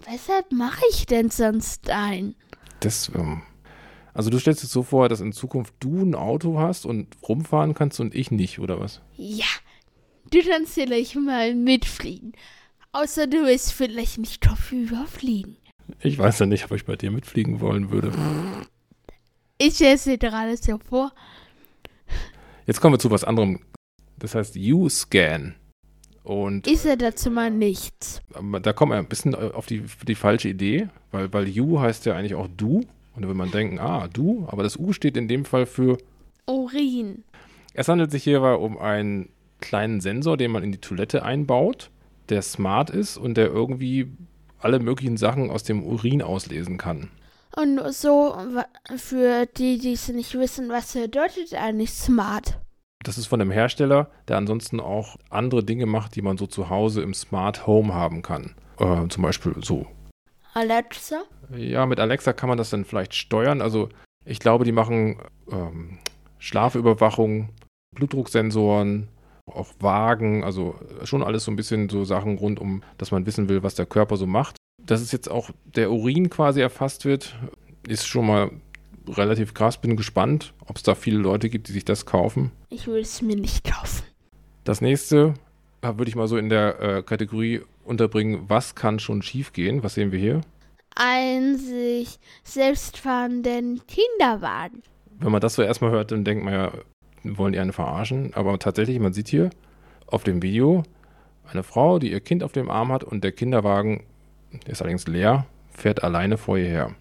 Weshalb 0.05 0.51
mache 0.51 0.83
ich 0.91 1.05
denn 1.05 1.29
sonst 1.29 1.89
einen? 1.89 2.35
Das, 2.81 3.09
ähm, 3.15 3.41
also 4.13 4.29
du 4.29 4.39
stellst 4.39 4.63
dir 4.63 4.67
so 4.67 4.83
vor, 4.83 5.09
dass 5.09 5.21
in 5.21 5.31
Zukunft 5.31 5.73
du 5.79 6.01
ein 6.01 6.15
Auto 6.15 6.59
hast 6.59 6.85
und 6.85 7.15
rumfahren 7.27 7.73
kannst 7.73 7.99
und 7.99 8.13
ich 8.13 8.31
nicht, 8.31 8.59
oder 8.59 8.79
was? 8.79 9.01
Ja. 9.15 9.45
Du 10.31 10.39
kannst 10.41 10.73
vielleicht 10.73 11.15
mal 11.15 11.55
mitfliegen. 11.55 12.33
Außer 12.91 13.27
du 13.27 13.43
willst 13.43 13.73
vielleicht 13.73 14.17
nicht 14.17 14.45
drauf 14.45 14.71
überfliegen. 14.71 15.57
Ich 15.99 16.17
weiß 16.17 16.39
ja 16.39 16.45
nicht, 16.45 16.65
ob 16.65 16.71
ich 16.71 16.85
bei 16.85 16.95
dir 16.95 17.11
mitfliegen 17.11 17.59
wollen 17.59 17.91
würde. 17.91 18.11
Ich 19.57 19.75
stelle 19.75 19.95
es 19.95 20.03
dir 20.03 20.17
gerade 20.17 20.57
so 20.57 20.79
vor. 20.79 21.11
Jetzt 22.65 22.81
kommen 22.81 22.95
wir 22.95 22.99
zu 22.99 23.11
was 23.11 23.23
anderem. 23.23 23.59
Das 24.17 24.35
heißt 24.35 24.57
U-Scan. 24.57 25.55
Und 26.23 26.65
Ist 26.65 26.85
er 26.85 26.97
dazu 26.97 27.29
mal 27.29 27.51
nichts? 27.51 28.21
da 28.61 28.73
kommt 28.73 28.89
man 28.89 28.97
ein 28.97 29.07
bisschen 29.07 29.35
auf 29.35 29.67
die, 29.67 29.83
die 30.07 30.15
falsche 30.15 30.49
Idee, 30.49 30.87
weil, 31.11 31.31
weil 31.31 31.47
U 31.59 31.79
heißt 31.79 32.05
ja 32.07 32.15
eigentlich 32.15 32.33
auch 32.33 32.47
du. 32.57 32.81
Und 33.15 33.21
da 33.21 33.27
will 33.27 33.35
man 33.35 33.51
denken, 33.51 33.79
ah, 33.79 34.07
du, 34.07 34.45
aber 34.49 34.63
das 34.63 34.77
U 34.77 34.91
steht 34.91 35.15
in 35.15 35.27
dem 35.27 35.45
Fall 35.45 35.65
für 35.67 35.97
Urin. 36.47 37.23
Es 37.73 37.87
handelt 37.87 38.11
sich 38.11 38.23
hierbei 38.23 38.55
um 38.55 38.77
einen 38.77 39.29
kleinen 39.61 40.01
Sensor, 40.01 40.35
den 40.35 40.51
man 40.51 40.63
in 40.63 40.71
die 40.71 40.79
Toilette 40.79 41.23
einbaut, 41.23 41.91
der 42.29 42.41
smart 42.41 42.89
ist 42.89 43.17
und 43.17 43.37
der 43.37 43.47
irgendwie 43.47 44.07
alle 44.59 44.79
möglichen 44.79 45.17
Sachen 45.17 45.51
aus 45.51 45.63
dem 45.63 45.83
Urin 45.83 46.21
auslesen 46.21 46.77
kann. 46.77 47.09
Und 47.55 47.79
so, 47.93 48.35
für 48.97 49.45
die, 49.45 49.77
die 49.77 49.93
es 49.93 50.09
nicht 50.09 50.37
wissen, 50.37 50.69
was 50.69 50.93
bedeutet 50.93 51.53
eigentlich 51.53 51.91
smart? 51.91 52.59
Das 53.03 53.17
ist 53.17 53.27
von 53.27 53.39
einem 53.39 53.51
Hersteller, 53.51 54.09
der 54.27 54.37
ansonsten 54.37 54.79
auch 54.79 55.15
andere 55.29 55.63
Dinge 55.63 55.85
macht, 55.85 56.15
die 56.15 56.21
man 56.21 56.37
so 56.37 56.47
zu 56.47 56.69
Hause 56.69 57.01
im 57.01 57.13
Smart 57.13 57.67
Home 57.67 57.93
haben 57.93 58.23
kann. 58.23 58.55
Äh, 58.79 59.07
zum 59.07 59.23
Beispiel 59.23 59.55
so. 59.61 59.85
Alexa? 60.53 61.23
Ja, 61.55 61.85
mit 61.85 61.99
Alexa 61.99 62.33
kann 62.33 62.49
man 62.49 62.57
das 62.57 62.71
dann 62.71 62.85
vielleicht 62.85 63.13
steuern. 63.13 63.61
Also 63.61 63.89
ich 64.25 64.39
glaube, 64.39 64.65
die 64.65 64.71
machen 64.71 65.21
ähm, 65.51 65.99
Schlafüberwachung, 66.39 67.49
Blutdrucksensoren, 67.95 69.07
auch 69.45 69.69
Wagen, 69.79 70.43
also 70.43 70.75
schon 71.03 71.21
alles 71.23 71.43
so 71.43 71.51
ein 71.51 71.55
bisschen 71.55 71.89
so 71.89 72.03
Sachen 72.03 72.37
rund 72.37 72.59
um, 72.59 72.83
dass 72.97 73.11
man 73.11 73.25
wissen 73.25 73.47
will, 73.49 73.63
was 73.63 73.75
der 73.75 73.85
Körper 73.85 74.17
so 74.17 74.25
macht. 74.25 74.57
Dass 74.85 75.01
es 75.01 75.11
jetzt 75.11 75.29
auch 75.29 75.49
der 75.63 75.91
Urin 75.91 76.29
quasi 76.29 76.61
erfasst 76.61 77.05
wird, 77.05 77.35
ist 77.87 78.07
schon 78.07 78.25
mal 78.25 78.51
relativ 79.07 79.53
krass. 79.53 79.79
Bin 79.79 79.95
gespannt, 79.95 80.53
ob 80.65 80.77
es 80.77 80.83
da 80.83 80.95
viele 80.95 81.17
Leute 81.17 81.49
gibt, 81.49 81.67
die 81.67 81.71
sich 81.71 81.85
das 81.85 82.05
kaufen. 82.05 82.51
Ich 82.69 82.87
will 82.87 83.01
es 83.01 83.21
mir 83.21 83.35
nicht 83.35 83.63
kaufen. 83.63 84.03
Das 84.63 84.81
nächste 84.81 85.33
äh, 85.81 85.97
würde 85.97 86.09
ich 86.09 86.15
mal 86.15 86.27
so 86.27 86.37
in 86.37 86.49
der 86.49 86.79
äh, 86.79 87.03
Kategorie 87.03 87.61
unterbringen, 87.83 88.45
was 88.47 88.75
kann 88.75 88.99
schon 88.99 89.21
schiefgehen? 89.21 89.83
Was 89.83 89.93
sehen 89.95 90.11
wir 90.11 90.19
hier? 90.19 90.41
Ein 90.95 91.57
sich 91.57 92.19
selbstfahrenden 92.43 93.81
Kinderwagen. 93.87 94.81
Wenn 95.19 95.31
man 95.31 95.41
das 95.41 95.55
so 95.55 95.61
erstmal 95.61 95.91
hört, 95.91 96.11
dann 96.11 96.23
denkt 96.23 96.43
man 96.43 96.53
ja, 96.53 96.71
wollen 97.23 97.53
die 97.53 97.59
einen 97.59 97.73
verarschen. 97.73 98.33
Aber 98.33 98.57
tatsächlich, 98.59 98.99
man 98.99 99.13
sieht 99.13 99.27
hier 99.27 99.49
auf 100.07 100.23
dem 100.23 100.41
Video 100.41 100.83
eine 101.51 101.63
Frau, 101.63 101.99
die 101.99 102.11
ihr 102.11 102.21
Kind 102.21 102.43
auf 102.43 102.51
dem 102.51 102.69
Arm 102.69 102.91
hat 102.91 103.03
und 103.03 103.23
der 103.23 103.31
Kinderwagen 103.31 104.03
der 104.65 104.73
ist 104.73 104.81
allerdings 104.81 105.07
leer, 105.07 105.45
fährt 105.71 106.03
alleine 106.03 106.37
vor 106.37 106.57
ihr 106.57 106.67
her. 106.67 106.95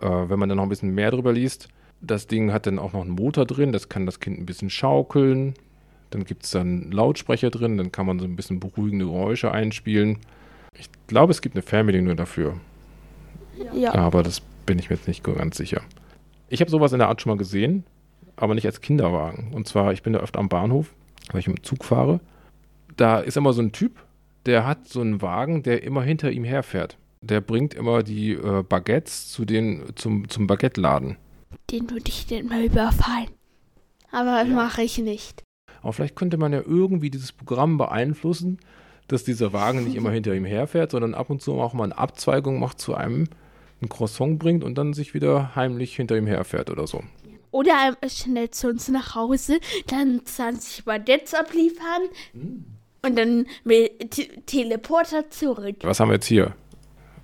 Äh, 0.00 0.06
wenn 0.06 0.38
man 0.38 0.48
dann 0.48 0.56
noch 0.56 0.64
ein 0.64 0.68
bisschen 0.68 0.94
mehr 0.94 1.10
drüber 1.10 1.32
liest, 1.32 1.68
das 2.00 2.26
Ding 2.26 2.52
hat 2.52 2.66
dann 2.66 2.78
auch 2.78 2.92
noch 2.92 3.02
einen 3.02 3.10
Motor 3.10 3.46
drin, 3.46 3.72
das 3.72 3.88
kann 3.88 4.06
das 4.06 4.20
Kind 4.20 4.38
ein 4.38 4.46
bisschen 4.46 4.70
schaukeln. 4.70 5.54
Dann 6.10 6.24
gibt 6.24 6.44
es 6.44 6.50
dann 6.50 6.90
Lautsprecher 6.92 7.50
drin, 7.50 7.76
dann 7.76 7.90
kann 7.90 8.06
man 8.06 8.18
so 8.18 8.24
ein 8.24 8.36
bisschen 8.36 8.60
beruhigende 8.60 9.06
Geräusche 9.06 9.50
einspielen. 9.50 10.18
Ich 10.78 10.88
glaube, 11.06 11.32
es 11.32 11.40
gibt 11.40 11.56
eine 11.56 11.62
Fernbedienung 11.62 12.16
dafür. 12.16 12.54
Ja. 13.72 13.94
Aber 13.94 14.22
das 14.22 14.40
bin 14.40 14.78
ich 14.78 14.90
mir 14.90 14.96
jetzt 14.96 15.08
nicht 15.08 15.24
ganz 15.24 15.56
sicher. 15.56 15.82
Ich 16.48 16.60
habe 16.60 16.70
sowas 16.70 16.92
in 16.92 16.98
der 16.98 17.08
Art 17.08 17.20
schon 17.20 17.30
mal 17.30 17.38
gesehen, 17.38 17.84
aber 18.36 18.54
nicht 18.54 18.66
als 18.66 18.80
Kinderwagen. 18.80 19.52
Und 19.52 19.66
zwar, 19.66 19.92
ich 19.92 20.02
bin 20.02 20.12
da 20.12 20.20
öfter 20.20 20.38
am 20.38 20.48
Bahnhof, 20.48 20.92
weil 21.30 21.40
ich 21.40 21.46
im 21.46 21.62
Zug 21.62 21.84
fahre. 21.84 22.20
Da 22.96 23.18
ist 23.20 23.36
immer 23.36 23.52
so 23.52 23.62
ein 23.62 23.72
Typ, 23.72 23.92
der 24.46 24.66
hat 24.66 24.88
so 24.88 25.00
einen 25.00 25.22
Wagen, 25.22 25.62
der 25.62 25.82
immer 25.82 26.02
hinter 26.02 26.30
ihm 26.30 26.44
herfährt. 26.44 26.98
Der 27.20 27.40
bringt 27.40 27.74
immer 27.74 28.02
die 28.02 28.32
äh, 28.32 28.62
Baguettes 28.62 29.30
zu 29.30 29.44
den, 29.44 29.84
zum, 29.94 30.28
zum 30.28 30.46
Baguette-Laden. 30.46 31.16
Den 31.70 31.90
würde 31.90 32.08
ich 32.08 32.26
denn 32.26 32.48
mal 32.48 32.64
überfallen. 32.64 33.30
Aber 34.10 34.44
mache 34.44 34.82
ich 34.82 34.98
nicht. 34.98 35.42
Aber 35.82 35.92
vielleicht 35.92 36.16
könnte 36.16 36.36
man 36.36 36.52
ja 36.52 36.62
irgendwie 36.64 37.10
dieses 37.10 37.32
Programm 37.32 37.78
beeinflussen, 37.78 38.58
dass 39.08 39.24
dieser 39.24 39.52
Wagen 39.52 39.84
nicht 39.84 39.96
immer 39.96 40.10
hinter 40.10 40.34
ihm 40.34 40.44
herfährt, 40.44 40.92
sondern 40.92 41.14
ab 41.14 41.30
und 41.30 41.42
zu 41.42 41.54
auch 41.54 41.74
mal 41.74 41.84
eine 41.84 41.98
Abzweigung 41.98 42.58
macht 42.58 42.80
zu 42.80 42.94
einem, 42.94 43.28
ein 43.82 43.88
Croissant 43.88 44.38
bringt 44.38 44.64
und 44.64 44.76
dann 44.76 44.94
sich 44.94 45.14
wieder 45.14 45.54
heimlich 45.54 45.96
hinter 45.96 46.16
ihm 46.16 46.26
herfährt 46.26 46.70
oder 46.70 46.86
so. 46.86 47.02
Oder 47.50 47.96
schnell 48.08 48.50
zu 48.50 48.68
uns 48.68 48.88
nach 48.88 49.14
Hause, 49.14 49.60
dann 49.86 50.24
20 50.24 50.84
Baguettes 50.84 51.34
abliefern 51.34 52.02
und 53.04 53.16
dann 53.16 53.46
mit 53.64 54.46
Teleporter 54.46 55.30
zurück. 55.30 55.76
Was 55.82 56.00
haben 56.00 56.08
wir 56.08 56.14
jetzt 56.14 56.26
hier? 56.26 56.54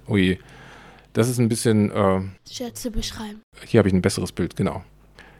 Ui, 0.08 0.38
das 1.12 1.28
ist 1.28 1.38
ein 1.38 1.48
bisschen, 1.48 1.90
äh, 1.90 2.20
Schätze 2.50 2.90
beschreiben. 2.90 3.40
hier 3.66 3.78
habe 3.78 3.88
ich 3.88 3.94
ein 3.94 4.02
besseres 4.02 4.32
Bild, 4.32 4.56
genau. 4.56 4.84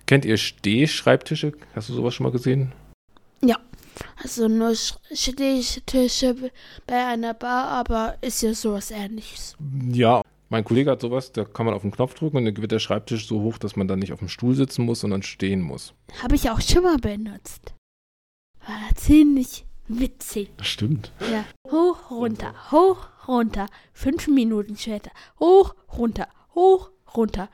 Kennt 0.06 0.24
ihr 0.24 0.36
Stehschreibtische? 0.36 1.52
Hast 1.74 1.88
du 1.88 1.94
sowas 1.94 2.14
schon 2.14 2.24
mal 2.24 2.32
gesehen? 2.32 2.72
Also 4.22 4.48
nur 4.48 4.70
Sch- 4.70 4.96
Stehtische 5.12 6.50
bei 6.86 7.06
einer 7.06 7.34
Bar, 7.34 7.68
aber 7.68 8.16
ist 8.22 8.42
ja 8.42 8.54
sowas 8.54 8.90
ähnliches. 8.90 9.56
Ja. 9.92 10.22
Mein 10.48 10.64
Kollege 10.64 10.90
hat 10.90 11.00
sowas, 11.00 11.30
da 11.32 11.44
kann 11.44 11.66
man 11.66 11.74
auf 11.74 11.82
den 11.82 11.90
Knopf 11.92 12.14
drücken 12.14 12.38
und 12.38 12.44
dann 12.44 12.56
wird 12.56 12.72
der 12.72 12.78
Schreibtisch 12.80 13.26
so 13.28 13.40
hoch, 13.40 13.58
dass 13.58 13.76
man 13.76 13.86
dann 13.88 13.98
nicht 14.00 14.12
auf 14.12 14.18
dem 14.18 14.28
Stuhl 14.28 14.54
sitzen 14.54 14.84
muss, 14.84 15.00
sondern 15.00 15.22
stehen 15.22 15.60
muss. 15.60 15.94
Habe 16.22 16.34
ich 16.34 16.50
auch 16.50 16.60
schon 16.60 16.82
mal 16.82 16.96
benutzt. 16.96 17.74
War 18.66 18.94
ziemlich 18.96 19.64
witzig. 19.98 20.50
Das 20.56 20.66
stimmt. 20.66 21.12
Ja. 21.32 21.44
Hoch, 21.70 22.10
runter, 22.10 22.54
hoch, 22.70 23.08
runter. 23.26 23.66
Fünf 23.92 24.28
Minuten 24.28 24.76
später. 24.76 25.10
Hoch, 25.38 25.74
runter, 25.96 26.28
hoch, 26.54 26.90
runter. 27.14 27.48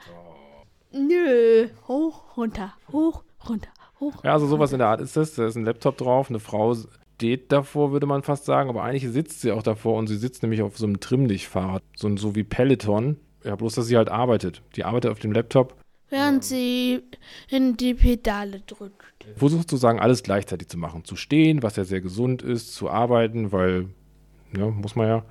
Nö. 0.93 1.69
Hoch, 1.89 2.37
runter, 2.37 2.75
hoch, 2.93 3.25
runter, 3.49 3.71
hoch. 4.01 4.25
Ja, 4.25 4.33
also 4.33 4.47
sowas 4.47 4.73
in 4.73 4.79
der 4.79 4.89
Art 4.89 5.01
ist 5.01 5.17
das. 5.17 5.35
Da 5.35 5.47
ist 5.47 5.57
ein 5.57 5.65
Laptop 5.65 5.97
drauf, 5.97 6.29
eine 6.29 6.41
Frau 6.41 6.75
steht 7.17 7.51
davor, 7.51 7.93
würde 7.93 8.07
man 8.07 8.23
fast 8.23 8.45
sagen, 8.45 8.69
aber 8.69 8.83
eigentlich 8.83 9.11
sitzt 9.11 9.41
sie 9.41 9.53
auch 9.53 9.63
davor 9.63 9.97
und 9.97 10.07
sie 10.07 10.17
sitzt 10.17 10.43
nämlich 10.43 10.61
auf 10.61 10.77
so 10.77 10.87
einem 10.87 11.01
Trimmlichtfahrrad, 11.01 11.83
so, 11.97 12.15
so 12.17 12.35
wie 12.35 12.45
Peloton. 12.45 13.17
Ja, 13.43 13.57
bloß, 13.57 13.77
dass 13.77 13.87
sie 13.87 13.97
halt 13.97 14.11
arbeitet. 14.11 14.61
Die 14.75 14.85
arbeitet 14.85 15.11
auf 15.13 15.21
dem 15.21 15.33
Laptop, 15.33 15.77
Während 16.09 16.45
sie 16.45 17.03
in 17.49 17.77
die 17.77 17.95
Pedale 17.95 18.61
drückt. 18.61 19.27
versucht 19.37 19.63
sozusagen 19.63 19.99
alles 19.99 20.23
gleichzeitig 20.23 20.69
zu 20.69 20.79
machen. 20.79 21.05
Zu 21.05 21.17
stehen, 21.17 21.63
was 21.63 21.77
ja 21.77 21.85
sehr 21.85 22.01
gesund 22.01 22.43
ist, 22.43 22.75
zu 22.75 22.89
arbeiten, 22.89 23.51
weil, 23.51 23.89
ja, 24.57 24.69
muss 24.69 24.95
man 24.95 25.09
ja. 25.09 25.25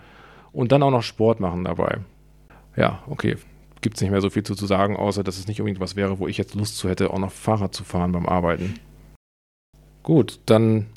Und 0.52 0.72
dann 0.72 0.84
auch 0.84 0.92
noch 0.92 1.04
Sport 1.04 1.40
machen 1.40 1.64
dabei. 1.64 2.00
Ja, 2.76 3.04
okay. 3.08 3.38
Gibt 3.82 3.96
es 3.96 4.02
nicht 4.02 4.12
mehr 4.12 4.22
so 4.22 4.30
viel 4.30 4.44
zu, 4.44 4.56
zu 4.56 4.66
sagen, 4.66 4.98
außer 4.98 5.24
dass 5.24 5.38
es 5.38 5.48
nicht 5.48 5.62
unbedingt 5.62 5.80
was 5.80 5.96
wäre, 5.96 6.20
wo 6.20 6.28
ich 6.28 6.38
jetzt 6.38 6.56
Lust 6.56 6.78
zu 6.78 6.90
hätte, 6.90 7.12
auch 7.12 7.20
noch 7.20 7.32
Fahrrad 7.32 7.74
zu 7.74 7.84
fahren 7.84 8.12
beim 8.12 8.26
Arbeiten. 8.26 8.80
Gut, 10.04 10.40
dann, 10.46 10.88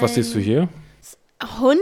was 0.00 0.14
siehst 0.14 0.34
du 0.34 0.38
hier? 0.38 0.68
Ein 1.38 1.60
Hund, 1.60 1.80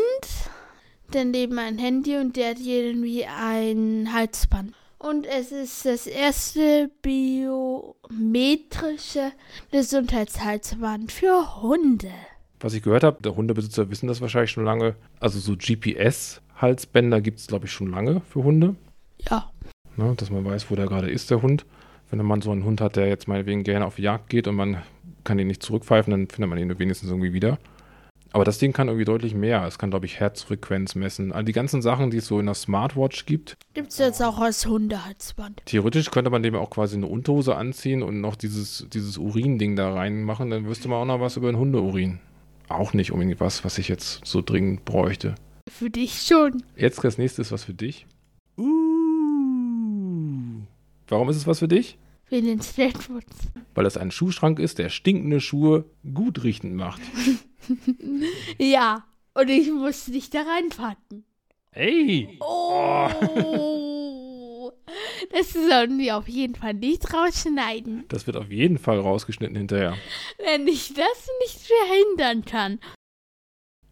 daneben 1.11 1.59
ein 1.59 1.79
Handy 1.79 2.17
und 2.17 2.37
der 2.37 2.51
hat 2.51 2.59
irgendwie 2.59 3.25
ein 3.25 4.13
Halsband. 4.13 4.75
Und 5.03 5.27
es 5.27 5.51
ist 5.51 5.87
das 5.87 6.07
erste 6.07 6.91
biometrische 7.01 9.33
Gesundheitshalsband 9.73 11.11
für 11.11 11.63
Hunde. 11.63 12.11
Was 12.61 12.75
ich 12.75 12.83
gehört 12.83 13.03
habe, 13.03 13.23
der 13.23 13.35
Hundebesitzer 13.35 13.89
wissen 13.89 14.09
das 14.09 14.21
wahrscheinlich 14.21 14.51
schon 14.51 14.67
lange. 14.67 14.97
Also 15.19 15.39
so 15.39 15.57
GPS-Halsbänder 15.57 17.23
gibt 17.23 17.39
es, 17.39 17.47
glaube 17.47 17.65
ich, 17.65 17.73
schon 17.73 17.91
lange 17.91 18.21
für 18.29 18.45
Hunde. 18.45 18.77
Ja. 19.31 19.51
Ne, 19.97 20.13
dass 20.19 20.29
man 20.29 20.45
weiß, 20.45 20.71
wo 20.71 20.77
der 20.77 20.87
gerade 20.87 21.11
ist, 21.11 21.31
der 21.31 21.41
Hund. 21.41 21.65
Wenn 22.11 22.23
man 22.23 22.43
so 22.43 22.51
einen 22.51 22.65
Hund 22.65 22.83
hat, 22.83 22.97
der 22.97 23.09
jetzt 23.09 23.27
meinetwegen 23.27 23.65
gerne 23.65 23.87
auf 23.87 23.97
die 23.97 24.03
Jagd 24.03 24.29
geht 24.29 24.49
und 24.49 24.57
man 24.57 24.83
kann 25.25 25.39
ihn 25.39 25.47
nicht 25.47 25.63
zurückpfeifen, 25.63 26.11
dann 26.11 26.29
findet 26.29 26.51
man 26.51 26.59
ihn 26.59 26.79
wenigstens 26.79 27.09
irgendwie 27.09 27.33
wieder. 27.33 27.59
Aber 28.33 28.45
das 28.45 28.59
Ding 28.59 28.73
kann 28.73 28.87
irgendwie 28.89 29.05
deutlich 29.05 29.35
mehr. 29.35 29.67
Es 29.67 29.79
kann, 29.79 29.91
glaube 29.91 30.07
ich, 30.07 30.21
Herzfrequenz 30.21 30.95
messen. 30.95 31.33
All 31.33 31.45
die 31.45 31.53
ganzen 31.53 31.83
Sachen, 31.83 32.11
die 32.11 32.19
es 32.19 32.27
so 32.27 32.39
in 32.39 32.47
der 32.47 32.55
Smartwatch 32.55 33.27
gibt. 33.27 33.57
Gibt's 33.75 33.99
jetzt 33.99 34.23
auch 34.23 34.39
als 34.39 34.67
Hundehalsband. 34.67 35.63
Theoretisch 35.67 36.11
könnte 36.11 36.31
man 36.31 36.43
dem 36.43 36.55
auch 36.55 36.71
quasi 36.71 36.97
eine 36.97 37.09
Unterhose 37.09 37.57
anziehen 37.57 38.03
und 38.03 38.21
noch 38.21 38.37
dieses, 38.37 38.87
dieses 38.93 39.19
Urin-Ding 39.19 39.75
da 39.75 39.93
reinmachen. 39.93 40.51
Dann 40.51 40.67
wüsste 40.67 40.89
man 40.89 40.99
auch 40.99 41.07
noch 41.07 41.21
was 41.21 41.37
über 41.37 41.51
den 41.51 41.59
Hundeurin. 41.59 42.21
Auch 42.69 42.93
nicht 42.93 43.11
unbedingt 43.11 43.41
was, 43.41 43.65
was 43.65 43.79
ich 43.79 43.89
jetzt 43.89 44.25
so 44.25 44.43
dringend 44.43 44.85
bräuchte. 44.85 45.35
Für 45.69 45.91
dich 45.91 46.23
schon. 46.23 46.63
Jetzt 46.77 47.03
das 47.03 47.19
nächste 47.19 47.43
ist 47.43 47.51
was 47.51 47.65
für 47.65 47.75
dich. 47.75 48.07
Uh. 48.57 49.01
Warum 51.09 51.29
ist 51.29 51.37
es 51.37 51.49
was 51.49 51.59
für 51.59 51.69
dich? 51.69 51.99
Für 52.27 52.41
den 52.41 52.61
Smartwatch. 52.61 53.27
Weil 53.75 53.87
es 53.87 53.97
ein 53.97 54.13
Schuhschrank 54.13 54.61
ist, 54.61 54.79
der 54.79 54.89
stinkende 54.89 55.41
Schuhe 55.41 55.85
gut 56.15 56.45
riechend 56.45 56.77
macht. 56.77 57.01
Ja. 58.59 59.05
Und 59.35 59.49
ich 59.49 59.71
muss 59.71 60.07
dich 60.07 60.29
da 60.31 60.43
reinpacken. 60.43 61.25
Hey! 61.73 62.37
Oh. 63.31 64.73
Das 65.33 65.53
sollen 65.53 65.99
wir 65.99 66.17
auf 66.17 66.29
jeden 66.29 66.55
Fall 66.57 66.75
nicht 66.75 67.13
rausschneiden, 67.15 68.05
Das 68.09 68.27
wird 68.27 68.37
auf 68.37 68.51
jeden 68.51 68.79
Fall 68.79 68.99
rausgeschnitten 68.99 69.57
hinterher. 69.57 69.97
wenn 70.45 70.67
ich 70.67 70.93
das 70.95 71.29
nicht 71.43 71.61
verhindern 71.61 72.45
kann. 72.45 72.81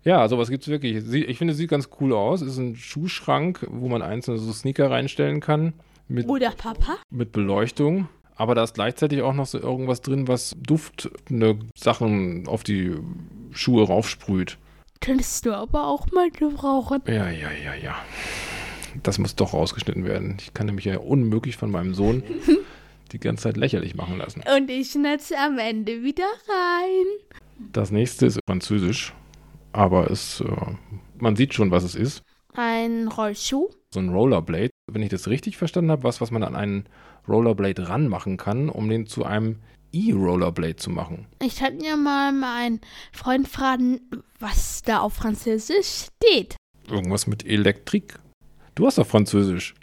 Ja, 0.03 0.27
sowas 0.29 0.49
gibt's 0.51 0.69
wirklich. 0.69 1.03
Sie- 1.05 1.25
Ich 1.25 1.39
finde, 1.39 1.53
es 1.53 1.59
sieht 1.59 1.71
ganz 1.71 1.89
cool 2.01 2.13
aus. 2.15 2.41
Es 2.41 2.53
ist 2.53 2.59
ein 2.59 2.77
Schuhschrank, 2.77 3.67
wo 3.71 3.89
man 3.89 4.03
einzelne 4.03 4.39
so 4.39 4.53
Sneaker 4.53 4.91
reinstellen 4.91 5.41
kann. 5.41 5.75
Mit, 6.09 6.27
Oder 6.29 6.51
Papa? 6.53 6.97
mit 7.11 7.33
Beleuchtung. 7.33 8.09
Aber 8.39 8.55
da 8.55 8.63
ist 8.63 8.75
gleichzeitig 8.75 9.21
auch 9.23 9.35
noch 9.35 9.47
so 9.47 9.59
irgendwas 9.59 10.01
drin, 10.01 10.29
was 10.29 10.57
duftende 10.61 11.59
Sachen 11.77 12.47
auf 12.47 12.63
die 12.63 12.95
Schuhe 13.51 13.85
raufsprüht. 13.85 14.59
Könntest 15.01 15.45
du 15.45 15.53
aber 15.55 15.89
auch 15.89 16.07
mal 16.13 16.31
gebrauchen. 16.31 17.03
Ja, 17.09 17.29
ja, 17.31 17.51
ja, 17.51 17.75
ja. 17.75 17.97
Das 19.03 19.19
muss 19.19 19.35
doch 19.35 19.53
rausgeschnitten 19.55 20.05
werden. 20.05 20.37
Ich 20.41 20.55
kann 20.55 20.67
nämlich 20.67 20.85
ja 20.85 20.99
unmöglich 20.99 21.57
von 21.57 21.71
meinem 21.73 21.95
Sohn 21.95 22.23
die 23.13 23.19
ganze 23.19 23.43
Zeit 23.45 23.57
lächerlich 23.57 23.97
machen 23.97 24.19
lassen. 24.19 24.43
Und 24.57 24.71
ich 24.71 24.93
schnetze 24.93 25.35
am 25.37 25.59
Ende 25.59 26.05
wieder 26.05 26.25
rein. 26.49 27.07
Das 27.73 27.91
nächste 27.91 28.27
ist 28.27 28.39
Französisch. 28.47 29.15
Aber 29.73 30.11
es, 30.13 30.41
äh, 30.41 30.47
man 31.19 31.35
sieht 31.35 31.55
schon, 31.55 31.73
was 31.73 31.83
es 31.83 31.97
ist. 31.97 32.23
Ein 32.55 33.09
Rollschuh. 33.09 33.69
so 33.93 33.99
ein 33.99 34.11
Rollerblade. 34.11 34.71
Wenn 34.91 35.03
ich 35.03 35.11
das 35.11 35.27
richtig 35.27 35.57
verstanden 35.57 35.91
habe, 35.91 36.05
was, 36.05 36.21
was 36.21 36.31
man 36.31 36.45
an 36.45 36.55
einen 36.55 36.87
Rollerblade 37.29 37.89
ranmachen 37.89 38.37
kann, 38.37 38.69
um 38.69 38.89
den 38.89 39.07
zu 39.07 39.25
einem 39.25 39.57
E-Rollerblade 39.93 40.77
zu 40.77 40.91
machen. 40.91 41.27
Ich 41.43 41.63
hatte 41.63 41.85
ja 41.85 41.97
mal 41.97 42.33
meinen 42.33 42.81
Freund 43.13 43.49
fragen, 43.49 44.01
was 44.39 44.83
da 44.83 45.01
auf 45.01 45.15
Französisch 45.15 46.07
steht. 46.21 46.57
Irgendwas 46.89 47.27
mit 47.27 47.47
Elektrik. 47.47 48.19
Du 48.75 48.87
hast 48.87 48.99
doch 48.99 49.07
Französisch. 49.07 49.75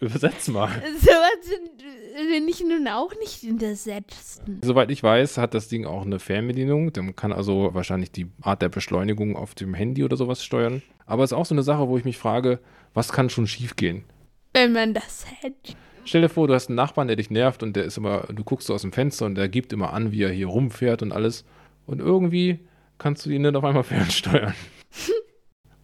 Übersetz 0.00 0.48
mal. 0.48 0.70
So 1.00 1.10
sind 1.42 1.78
bin 2.26 2.48
ich 2.48 2.62
nun 2.64 2.88
auch 2.88 3.12
nicht 3.20 3.44
in 3.44 3.58
der 3.58 3.76
Sätzen. 3.76 4.60
Soweit 4.62 4.90
ich 4.90 5.02
weiß, 5.02 5.38
hat 5.38 5.54
das 5.54 5.68
Ding 5.68 5.86
auch 5.86 6.02
eine 6.04 6.18
Fernbedienung. 6.18 6.92
Man 6.96 7.16
kann 7.16 7.32
also 7.32 7.70
wahrscheinlich 7.74 8.10
die 8.10 8.26
Art 8.40 8.62
der 8.62 8.68
Beschleunigung 8.68 9.36
auf 9.36 9.54
dem 9.54 9.74
Handy 9.74 10.04
oder 10.04 10.16
sowas 10.16 10.42
steuern. 10.42 10.82
Aber 11.06 11.24
es 11.24 11.32
ist 11.32 11.38
auch 11.38 11.46
so 11.46 11.54
eine 11.54 11.62
Sache, 11.62 11.88
wo 11.88 11.96
ich 11.96 12.04
mich 12.04 12.18
frage, 12.18 12.60
was 12.94 13.12
kann 13.12 13.30
schon 13.30 13.46
schiefgehen? 13.46 14.04
Wenn 14.52 14.72
man 14.72 14.94
das 14.94 15.26
hätte. 15.40 15.74
Stell 16.08 16.22
dir 16.22 16.30
vor, 16.30 16.48
du 16.48 16.54
hast 16.54 16.70
einen 16.70 16.76
Nachbarn, 16.76 17.06
der 17.06 17.16
dich 17.16 17.28
nervt 17.28 17.62
und 17.62 17.76
der 17.76 17.84
ist 17.84 17.98
immer, 17.98 18.20
du 18.32 18.42
guckst 18.42 18.68
so 18.68 18.72
aus 18.72 18.80
dem 18.80 18.92
Fenster 18.92 19.26
und 19.26 19.34
der 19.34 19.50
gibt 19.50 19.74
immer 19.74 19.92
an, 19.92 20.10
wie 20.10 20.22
er 20.22 20.30
hier 20.30 20.46
rumfährt 20.46 21.02
und 21.02 21.12
alles. 21.12 21.44
Und 21.84 22.00
irgendwie 22.00 22.60
kannst 22.96 23.26
du 23.26 23.30
ihn 23.30 23.42
dann 23.42 23.56
auf 23.56 23.64
einmal 23.64 23.82
fernsteuern. 23.84 24.54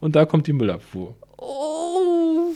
und 0.01 0.17
da 0.17 0.25
kommt 0.25 0.47
die 0.47 0.55
Müllabfuhr. 0.55 1.15
Oh. 1.37 2.55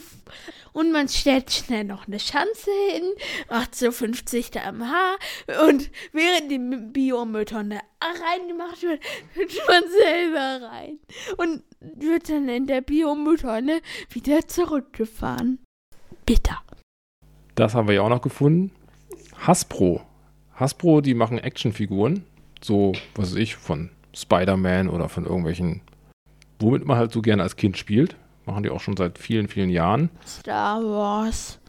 Und 0.73 0.91
man 0.91 1.09
stellt 1.09 1.51
schnell 1.51 1.83
noch 1.83 2.07
eine 2.07 2.19
Schanze 2.19 2.71
hin, 2.91 3.03
macht 3.51 3.75
so 3.75 3.91
50 3.91 4.49
km/h 4.49 5.17
und 5.67 5.91
während 6.11 6.49
die 6.49 6.57
Biomülltonne 6.57 7.81
reingemacht 8.01 8.81
wird, 8.81 9.03
wird 9.35 9.51
man 9.67 9.83
selber 9.91 10.67
rein 10.71 10.99
und 11.37 11.61
wird 11.79 12.29
dann 12.29 12.49
in 12.49 12.65
der 12.65 12.81
Biomülltonne 12.81 13.81
wieder 14.09 14.47
zurückgefahren. 14.47 15.59
Bitter. 16.25 16.63
Das 17.59 17.75
haben 17.75 17.89
wir 17.89 17.95
ja 17.95 18.03
auch 18.03 18.09
noch 18.09 18.21
gefunden. 18.21 18.71
Hasbro. 19.37 19.99
Hasbro, 20.53 21.01
die 21.01 21.13
machen 21.13 21.37
Actionfiguren. 21.37 22.23
So, 22.61 22.93
was 23.15 23.31
weiß 23.31 23.37
ich, 23.37 23.57
von 23.57 23.89
Spider-Man 24.15 24.87
oder 24.87 25.09
von 25.09 25.25
irgendwelchen, 25.25 25.81
womit 26.59 26.85
man 26.85 26.97
halt 26.97 27.11
so 27.11 27.21
gerne 27.21 27.43
als 27.43 27.57
Kind 27.57 27.77
spielt. 27.77 28.15
Machen 28.45 28.63
die 28.63 28.69
auch 28.69 28.79
schon 28.79 28.95
seit 28.95 29.17
vielen, 29.17 29.49
vielen 29.49 29.69
Jahren. 29.69 30.09
Star 30.25 30.81
Wars, 30.81 31.59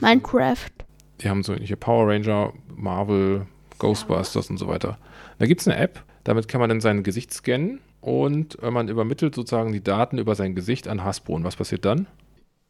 Minecraft. 0.00 0.72
Die 1.20 1.28
haben 1.28 1.44
so 1.44 1.54
hier 1.54 1.76
Power 1.76 2.08
Ranger, 2.08 2.52
Marvel, 2.74 3.46
Ghostbusters 3.78 4.50
und 4.50 4.58
so 4.58 4.66
weiter. 4.66 4.98
Da 5.38 5.46
gibt 5.46 5.60
es 5.60 5.68
eine 5.68 5.76
App, 5.76 6.02
damit 6.24 6.48
kann 6.48 6.60
man 6.60 6.68
dann 6.68 6.80
sein 6.80 7.04
Gesicht 7.04 7.32
scannen 7.32 7.78
und 8.00 8.60
äh, 8.60 8.72
man 8.72 8.88
übermittelt 8.88 9.36
sozusagen 9.36 9.72
die 9.72 9.84
Daten 9.84 10.18
über 10.18 10.34
sein 10.34 10.56
Gesicht 10.56 10.88
an 10.88 11.04
Hasbro. 11.04 11.34
Und 11.34 11.44
was 11.44 11.54
passiert 11.54 11.84
dann? 11.84 12.08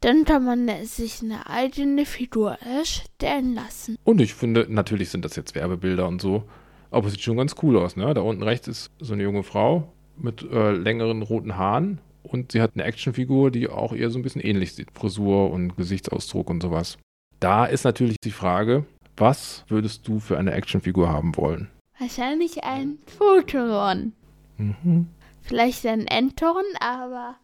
Dann 0.03 0.25
kann 0.25 0.45
man 0.45 0.69
sich 0.85 1.23
eine 1.23 1.47
eigene 1.49 2.05
Figur 2.07 2.59
erstellen 2.61 3.55
lassen. 3.55 3.97
Und 4.03 4.21
ich 4.21 4.35
finde, 4.35 4.67
natürlich 4.69 5.11
sind 5.11 5.25
das 5.25 5.37
jetzt 5.37 5.55
Werbebilder 5.55 6.09
und 6.09 6.21
so, 6.21 6.43
aber 6.91 7.07
es 7.07 7.13
sieht 7.13 7.23
schon 7.23 7.37
ganz 7.37 7.55
cool 7.63 7.79
aus, 7.79 7.95
ne? 7.95 8.13
Da 8.13 8.21
unten 8.21 8.43
rechts 8.43 8.67
ist 8.67 8.91
so 8.99 9.13
eine 9.13 9.23
junge 9.23 9.45
Frau 9.45 9.93
mit 10.17 10.43
äh, 10.43 10.73
längeren 10.73 11.23
roten 11.23 11.57
Haaren 11.57 12.01
und 12.25 12.51
sie 12.51 12.61
hat 12.61 12.73
eine 12.75 12.83
Actionfigur, 12.83 13.53
die 13.53 13.69
auch 13.69 13.93
eher 13.93 14.11
so 14.11 14.19
ein 14.19 14.23
bisschen 14.23 14.43
ähnlich 14.43 14.75
sieht. 14.75 14.91
Frisur 14.93 15.53
und 15.53 15.77
Gesichtsausdruck 15.77 16.51
und 16.51 16.63
sowas. 16.65 16.99
Da 17.39 17.65
ist 17.67 17.85
natürlich 17.85 18.17
die 18.25 18.33
Frage, 18.33 18.85
was 19.17 19.65
würdest 19.69 20.09
du 20.09 20.19
für 20.19 20.37
eine 20.37 20.53
Actionfigur 20.53 21.09
haben 21.09 21.37
wollen? 21.37 21.69
Wahrscheinlich 22.01 22.65
ein 22.65 22.99
Pokémon. 23.21 24.11
Mhm. 24.57 25.07
Vielleicht 25.43 25.85
ein 25.87 26.07
Enton, 26.07 26.63
aber 26.81 27.37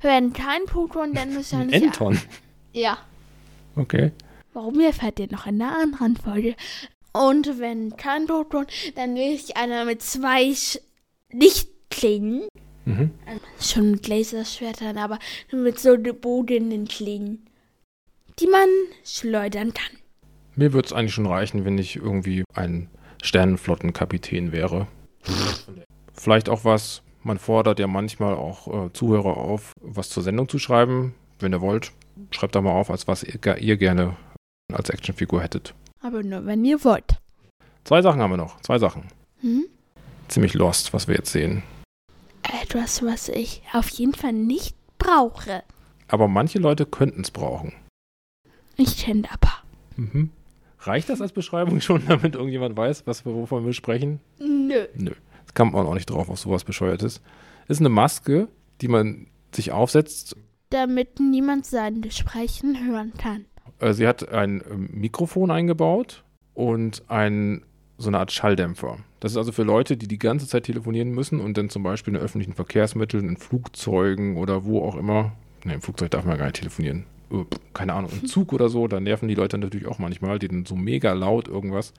wenn 0.00 0.32
kein 0.32 0.62
Pokémon, 0.62 1.14
dann 1.14 1.30
Ein 1.30 1.36
wahrscheinlich. 1.36 1.82
Enton. 1.82 2.18
Ja. 2.74 2.96
Okay. 3.76 4.12
Warum 4.54 4.78
mir 4.78 4.94
fällt 4.94 5.18
dir 5.18 5.28
noch 5.30 5.44
eine 5.44 5.76
andere 5.76 6.14
Folge? 6.24 6.56
Und 7.12 7.58
wenn 7.58 7.98
kein 7.98 8.26
Pokémon, 8.26 8.66
dann 8.94 9.14
will 9.14 9.34
ich 9.34 9.58
einer 9.58 9.84
mit 9.84 10.00
zwei 10.00 10.54
Sch 10.54 10.78
Lichtklingen. 11.30 12.48
Mhm. 12.86 13.10
Schon 13.60 13.90
mit 13.90 14.08
Laserschwertern, 14.08 14.96
aber 14.96 15.18
mit 15.52 15.78
so 15.78 15.98
gebogenen 15.98 16.88
Klingen. 16.88 17.46
Die 18.38 18.46
man 18.46 18.68
schleudern 19.04 19.74
kann. 19.74 19.98
Mir 20.56 20.72
würde 20.72 20.86
es 20.86 20.92
eigentlich 20.92 21.14
schon 21.14 21.26
reichen, 21.26 21.66
wenn 21.66 21.76
ich 21.76 21.96
irgendwie 21.96 22.44
ein 22.54 22.88
Sternenflottenkapitän 23.22 24.52
wäre. 24.52 24.88
Vielleicht 26.14 26.48
auch 26.48 26.64
was, 26.64 27.02
man 27.24 27.38
fordert 27.38 27.78
ja 27.78 27.86
manchmal 27.86 28.34
auch 28.34 28.86
äh, 28.86 28.92
Zuhörer 28.92 29.36
auf, 29.36 29.72
was 29.80 30.08
zur 30.10 30.22
Sendung 30.22 30.48
zu 30.48 30.58
schreiben. 30.58 31.14
Wenn 31.38 31.52
ihr 31.52 31.60
wollt, 31.60 31.92
schreibt 32.30 32.54
da 32.54 32.60
mal 32.60 32.72
auf, 32.72 32.90
als 32.90 33.08
was 33.08 33.22
ihr, 33.22 33.38
ihr 33.58 33.76
gerne 33.76 34.16
als 34.72 34.90
Actionfigur 34.90 35.42
hättet. 35.42 35.74
Aber 36.00 36.22
nur 36.22 36.46
wenn 36.46 36.64
ihr 36.64 36.82
wollt. 36.84 37.18
Zwei 37.84 38.02
Sachen 38.02 38.20
haben 38.20 38.30
wir 38.30 38.36
noch, 38.36 38.60
zwei 38.60 38.78
Sachen. 38.78 39.04
Hm? 39.40 39.64
Ziemlich 40.28 40.54
lost, 40.54 40.92
was 40.92 41.08
wir 41.08 41.16
jetzt 41.16 41.32
sehen. 41.32 41.62
Etwas, 42.62 43.02
was 43.02 43.28
ich 43.28 43.62
auf 43.72 43.88
jeden 43.88 44.14
Fall 44.14 44.32
nicht 44.32 44.76
brauche. 44.98 45.62
Aber 46.08 46.28
manche 46.28 46.58
Leute 46.58 46.86
könnten 46.86 47.22
es 47.22 47.30
brauchen. 47.30 47.72
Ich 48.76 48.98
kenne 48.98 49.28
aber. 49.30 49.52
Mhm. 49.96 50.30
Reicht 50.80 51.08
das 51.08 51.20
als 51.20 51.32
Beschreibung 51.32 51.80
schon, 51.80 52.04
damit 52.08 52.34
irgendjemand 52.34 52.76
weiß, 52.76 53.06
was 53.06 53.24
wir, 53.24 53.34
wovon 53.34 53.64
wir 53.64 53.72
sprechen? 53.72 54.20
Nö. 54.38 54.86
Nö. 54.94 55.12
Kann 55.54 55.72
man 55.72 55.86
auch 55.86 55.94
nicht 55.94 56.10
drauf, 56.10 56.28
auf 56.28 56.38
sowas 56.38 56.64
Bescheuertes. 56.64 57.20
Ist 57.68 57.80
eine 57.80 57.88
Maske, 57.88 58.48
die 58.80 58.88
man 58.88 59.26
sich 59.54 59.72
aufsetzt. 59.72 60.36
Damit 60.70 61.20
niemand 61.20 61.66
sein 61.66 62.02
Sprechen 62.10 62.88
hören 62.88 63.12
kann. 63.18 63.44
Äh, 63.78 63.92
Sie 63.92 64.06
hat 64.06 64.28
ein 64.30 64.62
ähm, 64.70 64.88
Mikrofon 64.92 65.50
eingebaut 65.50 66.24
und 66.54 67.02
ein, 67.08 67.64
so 67.98 68.08
eine 68.08 68.18
Art 68.18 68.32
Schalldämpfer. 68.32 68.98
Das 69.20 69.32
ist 69.32 69.38
also 69.38 69.52
für 69.52 69.62
Leute, 69.62 69.96
die 69.96 70.08
die 70.08 70.18
ganze 70.18 70.48
Zeit 70.48 70.64
telefonieren 70.64 71.10
müssen 71.10 71.40
und 71.40 71.56
dann 71.56 71.68
zum 71.70 71.82
Beispiel 71.82 72.14
in 72.14 72.20
öffentlichen 72.20 72.54
Verkehrsmitteln, 72.54 73.28
in 73.28 73.36
Flugzeugen 73.36 74.36
oder 74.36 74.64
wo 74.64 74.82
auch 74.82 74.96
immer. 74.96 75.32
Ne, 75.64 75.74
im 75.74 75.82
Flugzeug 75.82 76.10
darf 76.10 76.24
man 76.24 76.38
gar 76.38 76.46
nicht 76.46 76.56
telefonieren. 76.56 77.04
Äh, 77.30 77.44
Keine 77.74 77.92
Ahnung, 77.92 78.10
im 78.20 78.26
Zug 78.26 78.52
oder 78.52 78.68
so, 78.68 78.88
da 78.88 78.98
nerven 78.98 79.28
die 79.28 79.34
Leute 79.34 79.58
natürlich 79.58 79.86
auch 79.86 79.98
manchmal, 79.98 80.38
die 80.38 80.48
dann 80.48 80.64
so 80.64 80.74
mega 80.74 81.12
laut 81.12 81.48
irgendwas. 81.48 81.92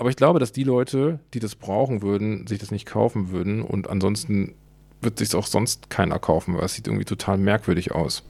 Aber 0.00 0.08
ich 0.08 0.16
glaube, 0.16 0.38
dass 0.38 0.50
die 0.50 0.64
Leute, 0.64 1.20
die 1.34 1.40
das 1.40 1.56
brauchen 1.56 2.00
würden, 2.00 2.46
sich 2.46 2.58
das 2.58 2.70
nicht 2.70 2.86
kaufen 2.86 3.32
würden 3.32 3.60
und 3.60 3.90
ansonsten 3.90 4.54
wird 5.02 5.18
sich 5.18 5.34
auch 5.34 5.44
sonst 5.44 5.90
keiner 5.90 6.18
kaufen, 6.18 6.56
weil 6.56 6.64
es 6.64 6.72
sieht 6.72 6.86
irgendwie 6.86 7.04
total 7.04 7.36
merkwürdig 7.36 7.92
aus. 7.92 8.22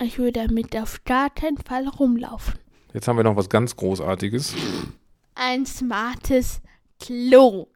Ich 0.00 0.18
würde 0.18 0.46
damit 0.46 0.76
auf 0.76 1.02
gar 1.02 1.30
keinen 1.30 1.56
Fall 1.58 1.88
rumlaufen. 1.88 2.54
Jetzt 2.94 3.08
haben 3.08 3.16
wir 3.16 3.24
noch 3.24 3.34
was 3.34 3.48
ganz 3.48 3.74
Großartiges. 3.74 4.54
Ein 5.34 5.66
smartes 5.66 6.60
Klo. 7.00 7.66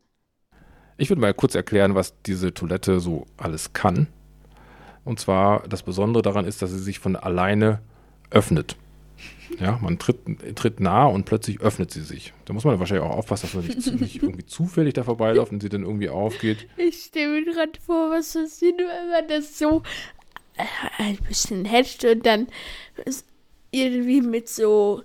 Ich 0.96 1.10
würde 1.10 1.20
mal 1.20 1.34
kurz 1.34 1.56
erklären, 1.56 1.96
was 1.96 2.14
diese 2.22 2.54
Toilette 2.54 3.00
so 3.00 3.26
alles 3.36 3.72
kann. 3.72 4.06
Und 5.04 5.18
zwar, 5.18 5.66
das 5.66 5.82
Besondere 5.82 6.22
daran 6.22 6.44
ist, 6.44 6.62
dass 6.62 6.70
sie 6.70 6.78
sich 6.78 7.00
von 7.00 7.16
alleine 7.16 7.80
öffnet. 8.30 8.76
Ja, 9.58 9.78
man 9.82 9.98
tritt, 9.98 10.18
tritt 10.56 10.80
nah 10.80 11.06
und 11.06 11.24
plötzlich 11.24 11.60
öffnet 11.60 11.90
sie 11.90 12.02
sich. 12.02 12.32
Da 12.44 12.52
muss 12.52 12.64
man 12.64 12.78
wahrscheinlich 12.78 13.06
auch 13.06 13.16
aufpassen, 13.16 13.46
dass 13.46 13.54
man 13.54 13.66
nicht, 13.66 14.00
nicht 14.00 14.22
irgendwie 14.22 14.46
zufällig 14.46 14.94
da 14.94 15.04
vorbeiläuft 15.04 15.52
und 15.52 15.60
sie 15.60 15.68
dann 15.68 15.82
irgendwie 15.82 16.08
aufgeht. 16.08 16.68
Ich 16.76 17.04
stelle 17.04 17.40
mir 17.40 17.44
gerade 17.52 17.78
vor, 17.84 18.10
was 18.10 18.32
passiert, 18.34 18.78
wenn 18.78 19.10
man 19.10 19.28
das 19.28 19.58
so 19.58 19.82
äh, 20.56 20.64
ein 20.98 21.18
bisschen 21.28 21.64
hätte 21.64 22.12
und 22.12 22.24
dann 22.24 22.46
irgendwie 23.70 24.20
mit 24.20 24.48
so 24.48 25.02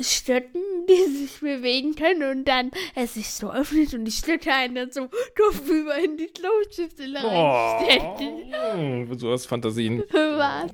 Stöcken, 0.00 0.60
die 0.88 1.12
sich 1.12 1.40
bewegen 1.40 1.94
können 1.94 2.38
und 2.38 2.44
dann 2.48 2.72
es 2.96 3.14
sich 3.14 3.30
so 3.30 3.52
öffnet 3.52 3.94
und 3.94 4.04
die 4.04 4.10
Stöcke 4.10 4.52
einen 4.52 4.74
dann 4.74 4.90
so 4.90 5.08
kopfüber 5.36 5.96
in 6.02 6.16
die 6.16 6.26
Kloschüssel 6.26 7.16
reinstecken. 7.16 9.08
Oh, 9.10 9.14
so 9.14 9.30
hast 9.30 9.46
Fantasien. 9.46 10.02
Was? 10.12 10.70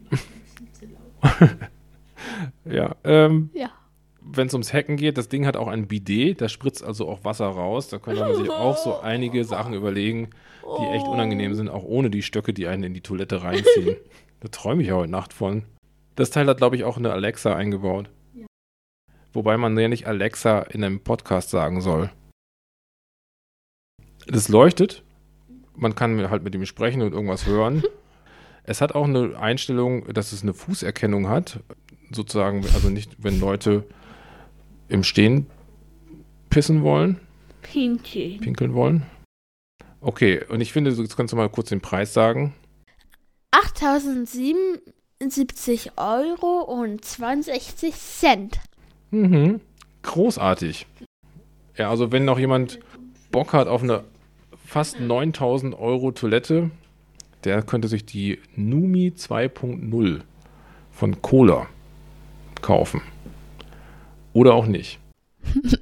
Ja, 2.64 2.96
ähm, 3.04 3.50
Ja. 3.54 3.70
wenn 4.20 4.46
es 4.46 4.54
ums 4.54 4.72
Hacken 4.72 4.96
geht, 4.96 5.18
das 5.18 5.28
Ding 5.28 5.46
hat 5.46 5.56
auch 5.56 5.68
ein 5.68 5.86
Bidet, 5.88 6.40
da 6.40 6.48
spritzt 6.48 6.84
also 6.84 7.08
auch 7.08 7.24
Wasser 7.24 7.46
raus. 7.46 7.88
Da 7.88 7.98
könnte 7.98 8.20
man 8.22 8.34
sich 8.36 8.50
auch 8.50 8.76
so 8.76 8.98
einige 9.02 9.44
Sachen 9.44 9.74
überlegen, 9.74 10.30
die 10.78 10.84
echt 10.94 11.06
unangenehm 11.08 11.54
sind, 11.54 11.68
auch 11.68 11.84
ohne 11.84 12.10
die 12.10 12.22
Stöcke, 12.22 12.52
die 12.52 12.66
einen 12.66 12.84
in 12.84 12.94
die 12.94 13.00
Toilette 13.00 13.42
reinziehen. 13.42 13.96
da 14.40 14.48
träume 14.48 14.82
ich 14.82 14.88
ja 14.88 14.94
heute 14.94 15.10
Nacht 15.10 15.32
von. 15.32 15.64
Das 16.16 16.30
Teil 16.30 16.46
hat, 16.46 16.58
glaube 16.58 16.76
ich, 16.76 16.84
auch 16.84 16.96
eine 16.98 17.12
Alexa 17.12 17.54
eingebaut. 17.56 18.10
Wobei 19.32 19.56
man 19.56 19.78
ja 19.78 19.88
nicht 19.88 20.06
Alexa 20.06 20.60
in 20.62 20.82
einem 20.84 21.00
Podcast 21.00 21.50
sagen 21.50 21.80
soll. 21.80 22.10
Das 24.26 24.48
leuchtet. 24.48 25.02
Man 25.76 25.94
kann 25.94 26.30
halt 26.30 26.42
mit 26.42 26.54
ihm 26.54 26.66
sprechen 26.66 27.00
und 27.02 27.12
irgendwas 27.12 27.46
hören. 27.46 27.82
Es 28.64 28.80
hat 28.80 28.94
auch 28.94 29.04
eine 29.06 29.38
Einstellung, 29.38 30.04
dass 30.12 30.32
es 30.32 30.42
eine 30.42 30.52
Fußerkennung 30.52 31.28
hat. 31.28 31.60
Sozusagen, 32.10 32.64
also 32.74 32.90
nicht, 32.90 33.16
wenn 33.18 33.40
Leute 33.40 33.84
im 34.88 35.04
Stehen 35.04 35.46
pissen 36.50 36.82
wollen, 36.82 37.20
Pinky. 37.62 38.38
pinkeln 38.40 38.74
wollen. 38.74 39.06
Okay, 40.00 40.44
und 40.48 40.60
ich 40.60 40.72
finde, 40.72 40.90
jetzt 40.90 41.16
kannst 41.16 41.32
du 41.32 41.36
mal 41.36 41.48
kurz 41.48 41.68
den 41.68 41.80
Preis 41.80 42.12
sagen. 42.12 42.54
8077 43.52 45.92
Euro 45.96 46.62
und 46.62 47.04
62 47.04 47.94
Cent. 47.94 48.58
Mhm. 49.10 49.60
Großartig. 50.02 50.86
Ja, 51.76 51.90
also 51.90 52.10
wenn 52.12 52.24
noch 52.24 52.38
jemand 52.38 52.78
Bock 53.30 53.52
hat 53.52 53.68
auf 53.68 53.82
eine 53.82 54.04
fast 54.66 54.98
9000 55.00 55.78
Euro 55.78 56.12
Toilette, 56.12 56.70
der 57.44 57.60
könnte 57.62 57.88
sich 57.88 58.06
die 58.06 58.38
Numi 58.56 59.12
2.0 59.16 60.20
von 60.90 61.22
Cola 61.22 61.68
kaufen. 62.62 63.00
Oder 64.32 64.54
auch 64.54 64.66
nicht. 64.66 64.98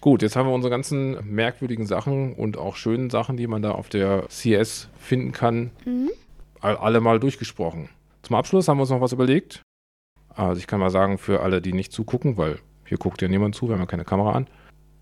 Gut, 0.00 0.22
jetzt 0.22 0.36
haben 0.36 0.48
wir 0.48 0.54
unsere 0.54 0.70
ganzen 0.70 1.18
merkwürdigen 1.34 1.86
Sachen 1.86 2.32
und 2.34 2.56
auch 2.56 2.76
schönen 2.76 3.10
Sachen, 3.10 3.36
die 3.36 3.46
man 3.48 3.62
da 3.62 3.72
auf 3.72 3.88
der 3.88 4.26
CS 4.28 4.88
finden 4.98 5.32
kann, 5.32 5.70
Mhm. 5.84 6.10
all- 6.60 6.76
alle 6.76 7.00
mal 7.00 7.18
durchgesprochen. 7.18 7.88
Zum 8.22 8.36
Abschluss 8.36 8.68
haben 8.68 8.78
wir 8.78 8.82
uns 8.82 8.90
noch 8.90 9.00
was 9.00 9.12
überlegt. 9.12 9.62
Also 10.28 10.58
ich 10.60 10.68
kann 10.68 10.78
mal 10.78 10.90
sagen, 10.90 11.18
für 11.18 11.40
alle, 11.40 11.60
die 11.60 11.72
nicht 11.72 11.92
zugucken, 11.92 12.36
weil 12.36 12.60
hier 12.86 12.98
guckt 12.98 13.20
ja 13.22 13.28
niemand 13.28 13.56
zu, 13.56 13.66
wir 13.68 13.74
haben 13.74 13.80
ja 13.80 13.86
keine 13.86 14.04
Kamera 14.04 14.32
an. 14.32 14.46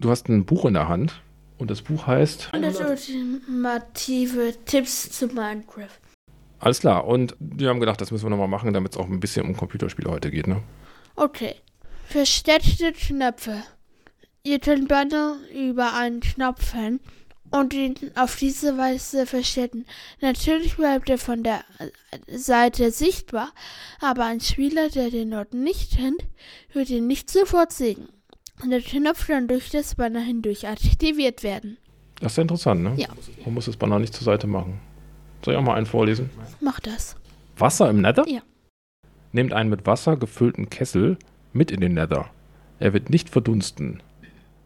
Du 0.01 0.09
hast 0.11 0.29
ein 0.29 0.47
Buch 0.47 0.65
in 0.65 0.73
der 0.75 0.89
Hand 0.89 1.21
und 1.59 1.71
das 1.71 1.83
Buch 1.83 2.07
heißt, 2.07 2.55
100 2.55 2.81
ultimative 2.89 4.55
Tipps 4.65 5.11
zu 5.11 5.27
Minecraft. 5.27 5.89
Alles 6.59 6.81
klar, 6.81 7.07
und 7.07 7.37
wir 7.39 7.69
haben 7.69 7.81
gedacht, 7.81 8.01
das 8.01 8.11
müssen 8.11 8.25
wir 8.25 8.31
nochmal 8.31 8.49
machen, 8.49 8.73
damit 8.73 8.93
es 8.93 8.99
auch 8.99 9.07
ein 9.07 9.21
bisschen 9.21 9.47
um 9.47 9.57
Computerspiele 9.57 10.11
heute 10.11 10.31
geht, 10.31 10.47
ne? 10.47 10.63
Okay. 11.15 11.55
Versteckte 12.09 12.93
Knöpfe. 12.93 13.63
Ihr 14.45 14.61
könnt 14.61 14.89
Banner 14.89 15.37
über 15.53 15.95
einen 15.95 16.21
Knopf 16.21 16.73
hängen 16.73 17.01
und 17.51 17.75
ihn 17.75 17.97
auf 18.15 18.37
diese 18.37 18.79
Weise 18.79 19.27
verstecken. 19.27 19.87
Natürlich 20.21 20.77
bleibt 20.77 21.11
er 21.11 21.19
von 21.19 21.43
der 21.43 21.65
äh, 21.79 22.39
Seite 22.39 22.91
sichtbar, 22.91 23.51
aber 24.01 24.25
ein 24.25 24.41
Spieler, 24.41 24.89
der 24.89 25.11
den 25.11 25.35
Ort 25.35 25.53
nicht 25.53 25.97
kennt, 25.97 26.23
wird 26.73 26.91
ihn 26.91 27.07
nicht 27.07 27.31
sofort 27.31 27.73
sehen. 27.73 28.09
Und 28.63 28.71
der 28.71 28.81
Knopf 28.81 29.27
kann 29.27 29.49
durch 29.49 29.71
das 29.71 29.97
Banner 29.97 30.21
hindurch 30.21 30.67
aktiviert 30.67 31.43
werden. 31.43 31.77
Das 32.21 32.33
ist 32.33 32.37
ja 32.37 32.43
interessant, 32.43 32.83
ne? 32.83 32.95
Ja. 32.97 33.09
Man 33.45 33.55
muss 33.55 33.67
das 33.67 33.77
Banner 33.77 33.99
nicht 33.99 34.15
zur 34.15 34.25
Seite 34.25 34.47
machen. 34.47 34.81
Soll 35.47 35.55
ich 35.55 35.61
auch 35.61 35.65
mal 35.65 35.77
einen 35.77 35.87
vorlesen? 35.87 36.29
Mach 36.61 36.81
das. 36.81 37.15
Wasser 37.57 37.89
im 37.89 38.01
Nether? 38.01 38.25
Ja. 38.27 38.41
Nehmt 39.31 39.53
einen 39.53 39.71
mit 39.71 39.87
Wasser 39.87 40.17
gefüllten 40.17 40.71
Kessel 40.71 41.19
mit 41.53 41.71
in 41.71 41.81
den 41.81 41.95
Nether. 41.95 42.29
Er 42.81 42.93
wird 42.93 43.11
nicht 43.11 43.31
verdunsten. 43.31 44.03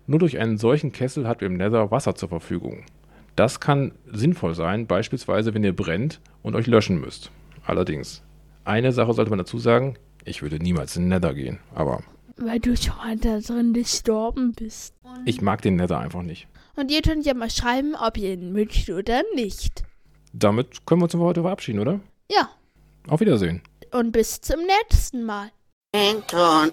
Nur 0.06 0.20
durch 0.20 0.38
einen 0.38 0.56
solchen 0.56 0.90
Kessel 0.90 1.28
habt 1.28 1.42
ihr 1.42 1.48
im 1.48 1.58
Nether 1.58 1.90
Wasser 1.90 2.14
zur 2.14 2.30
Verfügung. 2.30 2.84
Das 3.36 3.60
kann 3.60 3.92
sinnvoll 4.10 4.54
sein, 4.54 4.86
beispielsweise 4.86 5.52
wenn 5.52 5.64
ihr 5.64 5.76
brennt 5.76 6.18
und 6.42 6.54
euch 6.54 6.66
löschen 6.66 6.98
müsst. 6.98 7.30
Allerdings, 7.66 8.22
eine 8.64 8.92
Sache 8.92 9.12
sollte 9.12 9.28
man 9.28 9.38
dazu 9.38 9.58
sagen, 9.58 9.98
ich 10.24 10.40
würde 10.40 10.60
niemals 10.60 10.96
in 10.96 11.02
den 11.02 11.08
Nether 11.10 11.34
gehen, 11.34 11.58
aber 11.74 12.02
Weil 12.38 12.58
du 12.58 12.74
schon 12.74 13.20
da 13.20 13.38
drin 13.38 13.74
gestorben 13.74 14.52
bist. 14.52 14.94
ich 15.26 15.42
mag 15.42 15.60
den 15.60 15.76
Nether 15.76 15.98
einfach 15.98 16.22
nicht. 16.22 16.48
Und 16.74 16.90
ihr 16.90 17.02
könnt 17.02 17.26
ja 17.26 17.34
mal 17.34 17.50
schreiben, 17.50 17.94
ob 18.00 18.16
ihr 18.16 18.32
ihn 18.32 18.54
mögt 18.54 18.88
oder 18.88 19.20
nicht. 19.34 19.84
Damit 20.32 20.86
können 20.86 21.00
wir 21.00 21.04
uns 21.04 21.12
für 21.12 21.18
heute 21.20 21.42
verabschieden, 21.42 21.80
oder? 21.80 22.00
Ja. 22.30 22.48
Auf 23.08 23.20
Wiedersehen. 23.20 23.62
Und 23.92 24.12
bis 24.12 24.40
zum 24.40 24.60
nächsten 24.60 25.24
Mal. 25.24 25.50
Anton. 25.92 26.70